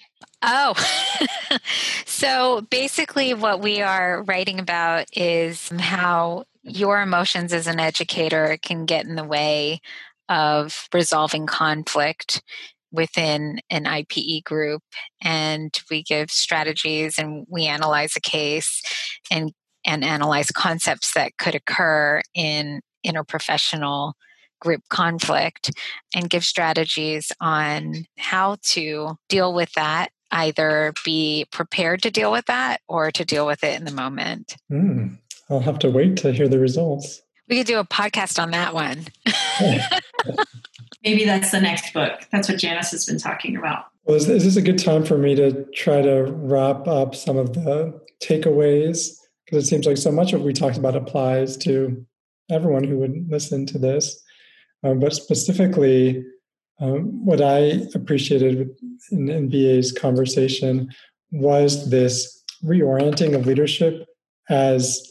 Oh, 0.43 0.75
so 2.07 2.61
basically, 2.71 3.35
what 3.35 3.61
we 3.61 3.81
are 3.81 4.23
writing 4.25 4.59
about 4.61 5.07
is 5.17 5.71
how 5.79 6.45
your 6.63 7.01
emotions 7.01 7.53
as 7.53 7.67
an 7.67 7.81
educator 7.81 8.59
can 8.61 8.85
get 8.87 9.07
in 9.07 9.15
the 9.15 9.25
way 9.25 9.81
of 10.29 10.89
resolving 10.93 11.47
conflict 11.47 12.43
within 12.93 13.61
an 13.71 13.85
IPE 13.85 14.45
group. 14.45 14.83
And 15.23 15.79
we 15.91 16.03
give 16.03 16.31
strategies 16.31 17.19
and 17.19 17.47
we 17.49 17.67
analyze 17.67 18.15
a 18.17 18.21
case 18.21 18.83
and, 19.31 19.53
and 19.85 20.05
analyze 20.05 20.51
concepts 20.51 21.13
that 21.15 21.37
could 21.39 21.55
occur 21.55 22.23
in 22.35 22.81
interprofessional 23.07 24.15
group 24.61 24.83
conflict 24.89 25.71
and 26.15 26.31
give 26.31 26.45
strategies 26.45 27.31
on 27.41 28.07
how 28.19 28.57
to 28.63 29.17
deal 29.29 29.53
with 29.53 29.71
that 29.75 30.11
either 30.31 30.93
be 31.05 31.47
prepared 31.51 32.03
to 32.03 32.11
deal 32.11 32.33
with 32.33 32.47
that 32.47 32.81
or 32.89 33.11
to 33.11 33.25
deal 33.25 33.47
with 33.47 33.63
it 33.65 33.79
in 33.79 33.85
the 33.85 33.93
moment. 33.93 34.57
Mm, 34.71 35.19
I'll 35.49 35.61
have 35.61 35.79
to 35.81 35.91
wait 35.91 36.17
to 36.19 36.33
hear 36.33 36.49
the 36.49 36.59
results. 36.59 37.23
We 37.49 37.59
could 37.59 37.67
do 37.67 37.79
a 37.79 37.85
podcast 37.85 38.43
on 38.43 38.51
that 38.51 38.75
one. 38.75 39.07
Maybe 41.05 41.25
that's 41.25 41.53
the 41.53 41.61
next 41.61 41.93
book. 41.93 42.27
That's 42.33 42.49
what 42.49 42.59
Janice 42.59 42.91
has 42.91 43.07
been 43.07 43.19
talking 43.19 43.57
about. 43.57 43.85
Well, 44.05 44.17
is, 44.17 44.29
is 44.29 44.45
this 44.45 44.57
a 44.57 44.63
good 44.63 44.79
time 44.79 45.05
for 45.05 45.17
me 45.17 45.35
to 45.37 45.65
try 45.75 46.03
to 46.03 46.25
wrap 46.25 46.89
up 46.89 47.15
some 47.15 47.37
of 47.37 47.53
the 47.53 48.01
takeaways? 48.21 49.17
Because 49.45 49.65
it 49.65 49.69
seems 49.69 49.87
like 49.87 49.97
so 49.97 50.11
much 50.11 50.33
of 50.33 50.41
what 50.41 50.47
we 50.47 50.53
talked 50.53 50.77
about 50.77 50.97
applies 50.97 51.57
to 51.59 52.05
everyone 52.51 52.85
who 52.85 52.99
would 52.99 53.31
listen 53.31 53.67
to 53.67 53.79
this. 53.79 54.21
Um, 54.83 54.99
but 54.99 55.15
specifically, 55.15 56.25
um, 56.81 57.25
what 57.25 57.41
I 57.41 57.87
appreciated 57.95 58.71
in, 59.11 59.29
in 59.29 59.49
BA's 59.49 59.93
conversation 59.93 60.93
was 61.31 61.91
this 61.91 62.43
reorienting 62.65 63.35
of 63.35 63.47
leadership 63.47 64.07
as 64.49 65.03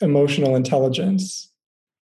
emotional 0.00 0.56
intelligence 0.56 1.52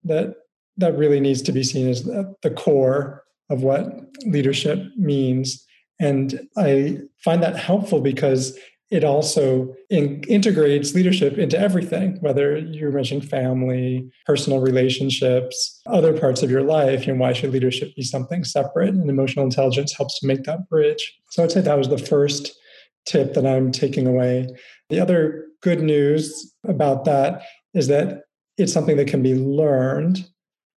that 0.04 0.36
that 0.78 0.96
really 0.96 1.20
needs 1.20 1.42
to 1.42 1.52
be 1.52 1.64
seen 1.64 1.90
as 1.90 2.04
the 2.04 2.54
core 2.56 3.24
of 3.50 3.64
what 3.64 3.88
leadership 4.26 4.80
means. 4.96 5.66
And 6.00 6.48
i 6.56 7.00
find 7.24 7.42
that 7.42 7.58
helpful 7.58 8.00
because 8.00 8.58
it 8.90 9.04
also 9.04 9.76
in, 9.90 10.24
integrates 10.30 10.96
leadership 10.96 11.38
into 11.38 11.60
everything, 11.60 12.18
whether 12.22 12.58
you 12.58 12.90
mentioned 12.90 13.30
family, 13.30 14.10
personal 14.26 14.60
relationships, 14.60 15.82
other 15.88 16.18
parts 16.18 16.42
of 16.42 16.50
your 16.50 16.64
life. 16.64 17.06
And 17.08 17.20
why 17.20 17.34
should 17.34 17.52
leadership 17.52 17.96
be 17.96 18.04
something 18.04 18.44
separate? 18.44 18.90
And 18.90 19.10
emotional 19.10 19.46
intelligence 19.46 19.94
helps 19.94 20.20
to 20.20 20.28
make 20.28 20.44
that 20.44 20.70
bridge. 20.70 21.18
So 21.32 21.44
I'd 21.44 21.52
say 21.52 21.62
that 21.62 21.78
was 21.78 21.90
the 21.90 21.98
first 21.98 22.58
tip 23.06 23.34
that 23.34 23.46
I'm 23.46 23.72
taking 23.72 24.08
away. 24.08 24.48
The 24.90 25.00
other 25.00 25.46
good 25.62 25.82
news 25.82 26.54
about 26.66 27.04
that 27.06 27.44
is 27.74 27.88
that 27.88 28.24
it's 28.58 28.74
something 28.74 28.98
that 28.98 29.08
can 29.08 29.22
be 29.22 29.36
learned. 29.36 30.26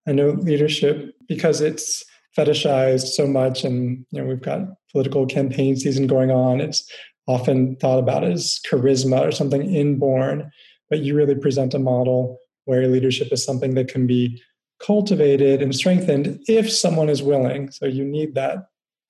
I 0.09 0.13
know 0.13 0.31
leadership, 0.31 1.15
because 1.29 1.61
it's 1.61 2.05
fetishized 2.37 3.09
so 3.09 3.27
much 3.27 3.65
and 3.65 4.05
you 4.11 4.21
know 4.21 4.29
we've 4.29 4.43
got 4.43 4.61
political 4.93 5.27
campaign 5.27 5.77
season 5.77 6.07
going 6.07 6.31
on 6.31 6.61
it's 6.61 6.89
often 7.31 7.77
thought 7.77 7.99
about 7.99 8.25
as 8.25 8.61
charisma 8.69 9.21
or 9.21 9.33
something 9.33 9.75
inborn, 9.75 10.51
but 10.89 11.01
you 11.01 11.15
really 11.15 11.35
present 11.35 11.75
a 11.75 11.79
model 11.79 12.39
where 12.65 12.87
leadership 12.89 13.33
is 13.33 13.45
something 13.45 13.75
that 13.75 13.89
can 13.89 14.07
be 14.07 14.43
cultivated 14.81 15.63
and 15.63 15.75
strengthened 15.75 16.41
if 16.49 16.71
someone 16.71 17.09
is 17.09 17.23
willing. 17.23 17.71
So 17.71 17.87
you 17.87 18.05
need 18.05 18.35
that 18.35 18.59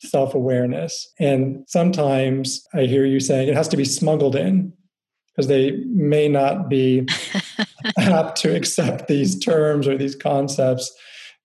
self 0.02 0.34
awareness. 0.34 1.10
And 1.18 1.64
sometimes 1.68 2.64
I 2.74 2.82
hear 2.82 3.04
you 3.04 3.20
saying 3.20 3.48
it 3.48 3.56
has 3.56 3.68
to 3.68 3.76
be 3.76 3.84
smuggled 3.84 4.36
in 4.36 4.72
because 5.34 5.48
they 5.48 5.72
may 5.86 6.28
not 6.28 6.68
be 6.68 7.06
apt 7.98 8.40
to 8.42 8.54
accept 8.54 9.08
these 9.08 9.38
terms 9.38 9.86
or 9.86 9.96
these 9.96 10.16
concepts 10.16 10.92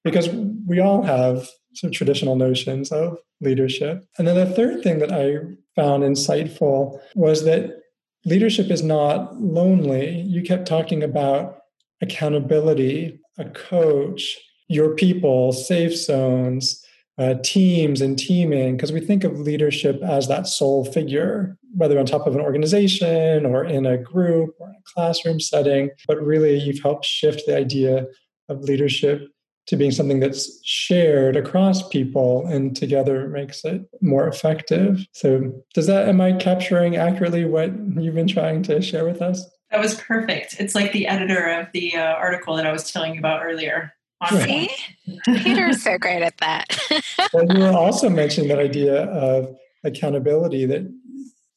because 0.04 0.30
we 0.68 0.80
all 0.80 1.04
have 1.04 1.48
some 1.74 1.92
traditional 1.92 2.36
notions 2.36 2.92
of 2.92 3.18
leadership. 3.42 4.06
And 4.18 4.28
then 4.28 4.36
the 4.36 4.54
third 4.54 4.82
thing 4.82 5.00
that 5.00 5.12
I 5.12 5.40
found 5.76 6.04
insightful 6.04 7.00
was 7.16 7.44
that 7.46 7.82
leadership 8.26 8.72
is 8.72 8.84
not 8.84 9.36
lonely. 9.40 10.22
You 10.22 10.42
kept 10.42 10.68
talking 10.68 11.04
about 11.04 11.58
accountability, 12.02 13.20
a 13.38 13.46
coach, 13.46 14.38
your 14.68 14.96
people, 14.96 15.52
safe 15.52 15.96
zones, 15.96 16.84
uh, 17.18 17.36
teams, 17.44 18.02
and 18.02 18.18
teaming, 18.18 18.76
because 18.76 18.92
we 18.92 19.00
think 19.00 19.24
of 19.24 19.40
leadership 19.40 20.02
as 20.04 20.28
that 20.28 20.48
sole 20.48 20.84
figure, 20.86 21.58
whether 21.74 21.98
on 21.98 22.06
top 22.06 22.28
of 22.28 22.36
an 22.36 22.42
organization 22.42 23.46
or 23.46 23.64
in 23.64 23.86
a 23.86 23.98
group 23.98 24.56
or 24.60 24.70
in 24.70 24.76
a 24.76 24.94
classroom 24.94 25.40
setting. 25.40 25.92
But 26.08 26.22
really, 26.22 26.58
you've 26.58 26.82
helped 26.82 27.06
shift 27.06 27.44
the 27.46 27.56
idea 27.56 28.06
of 28.50 28.62
leadership 28.62 29.30
to 29.67 29.75
being 29.75 29.91
something 29.91 30.19
that's 30.19 30.60
shared 30.63 31.36
across 31.36 31.88
people 31.88 32.45
and 32.47 32.75
together 32.75 33.28
makes 33.28 33.65
it 33.65 33.82
more 34.01 34.28
effective. 34.28 35.06
So, 35.12 35.63
does 35.73 35.88
that, 35.88 36.08
am 36.08 36.21
I 36.21 36.34
capturing 36.34 36.95
accurately 36.95 37.45
what 37.45 37.71
you've 37.97 38.15
been 38.15 38.28
trying 38.28 38.63
to 38.63 38.82
share 38.82 39.06
with 39.06 39.21
us? 39.21 39.45
That 39.71 39.80
was 39.80 39.95
perfect. 39.95 40.60
It's 40.60 40.75
like 40.75 40.91
the 40.91 41.08
editor 41.08 41.49
of 41.49 41.67
the 41.73 41.95
uh, 41.95 42.13
article 42.13 42.56
that 42.56 42.67
I 42.67 42.71
was 42.71 42.91
telling 42.91 43.13
you 43.13 43.19
about 43.19 43.43
earlier. 43.43 43.91
See? 44.30 44.69
Peter's 45.25 45.84
so 45.84 45.97
great 45.97 46.21
at 46.21 46.38
that. 46.38 46.80
well, 47.34 47.45
you 47.51 47.60
were 47.60 47.73
also 47.73 48.10
mentioning 48.10 48.49
that 48.49 48.60
idea 48.60 49.04
of 49.06 49.56
accountability 49.84 50.65
that 50.65 50.91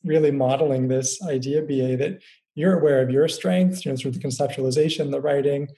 really 0.05 0.31
modeling 0.31 0.89
this 0.89 1.23
idea, 1.23 1.63
BA, 1.63 1.97
that 1.97 2.21
you're 2.55 2.79
aware 2.79 3.01
of 3.03 3.11
your 3.11 3.29
strengths, 3.29 3.85
you 3.85 3.93
know, 3.93 3.97
through 3.97 4.11
the 4.11 4.19
conceptualization, 4.19 5.11
the 5.11 5.21
writing, 5.21 5.69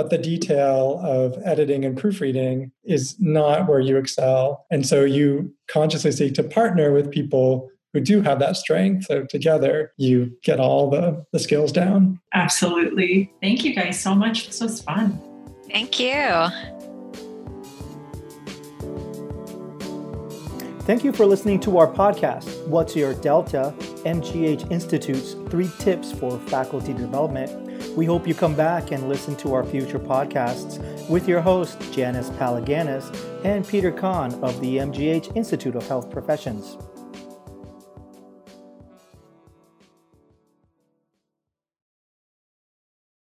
but 0.00 0.08
the 0.08 0.16
detail 0.16 0.98
of 1.04 1.36
editing 1.44 1.84
and 1.84 1.94
proofreading 1.94 2.72
is 2.84 3.16
not 3.18 3.68
where 3.68 3.80
you 3.80 3.98
excel. 3.98 4.64
And 4.70 4.86
so 4.86 5.04
you 5.04 5.54
consciously 5.68 6.10
seek 6.10 6.32
to 6.36 6.42
partner 6.42 6.90
with 6.90 7.10
people 7.10 7.68
who 7.92 8.00
do 8.00 8.22
have 8.22 8.38
that 8.38 8.56
strength. 8.56 9.04
So 9.04 9.26
together 9.26 9.92
you 9.98 10.32
get 10.42 10.58
all 10.58 10.88
the, 10.88 11.26
the 11.34 11.38
skills 11.38 11.70
down. 11.70 12.18
Absolutely. 12.32 13.30
Thank 13.42 13.62
you 13.62 13.74
guys 13.74 14.00
so 14.00 14.14
much. 14.14 14.46
This 14.46 14.62
was 14.62 14.80
fun. 14.80 15.20
Thank 15.70 16.00
you. 16.00 16.46
Thank 20.86 21.04
you 21.04 21.12
for 21.12 21.26
listening 21.26 21.60
to 21.60 21.76
our 21.76 21.92
podcast, 21.92 22.66
What's 22.66 22.96
Your 22.96 23.12
Delta? 23.12 23.74
MGH 24.06 24.72
Institute's 24.72 25.34
three 25.50 25.70
tips 25.78 26.10
for 26.10 26.38
faculty 26.38 26.94
development 26.94 27.69
we 28.00 28.06
hope 28.06 28.26
you 28.26 28.32
come 28.34 28.54
back 28.54 28.92
and 28.92 29.10
listen 29.10 29.36
to 29.36 29.52
our 29.52 29.62
future 29.62 29.98
podcasts 29.98 30.80
with 31.10 31.28
your 31.28 31.42
host, 31.42 31.78
Janice 31.92 32.30
Palaganas, 32.30 33.14
and 33.44 33.68
Peter 33.68 33.92
Cahn 33.92 34.32
of 34.42 34.58
the 34.62 34.78
MGH 34.78 35.36
Institute 35.36 35.76
of 35.76 35.86
Health 35.86 36.10
Professions. 36.10 36.78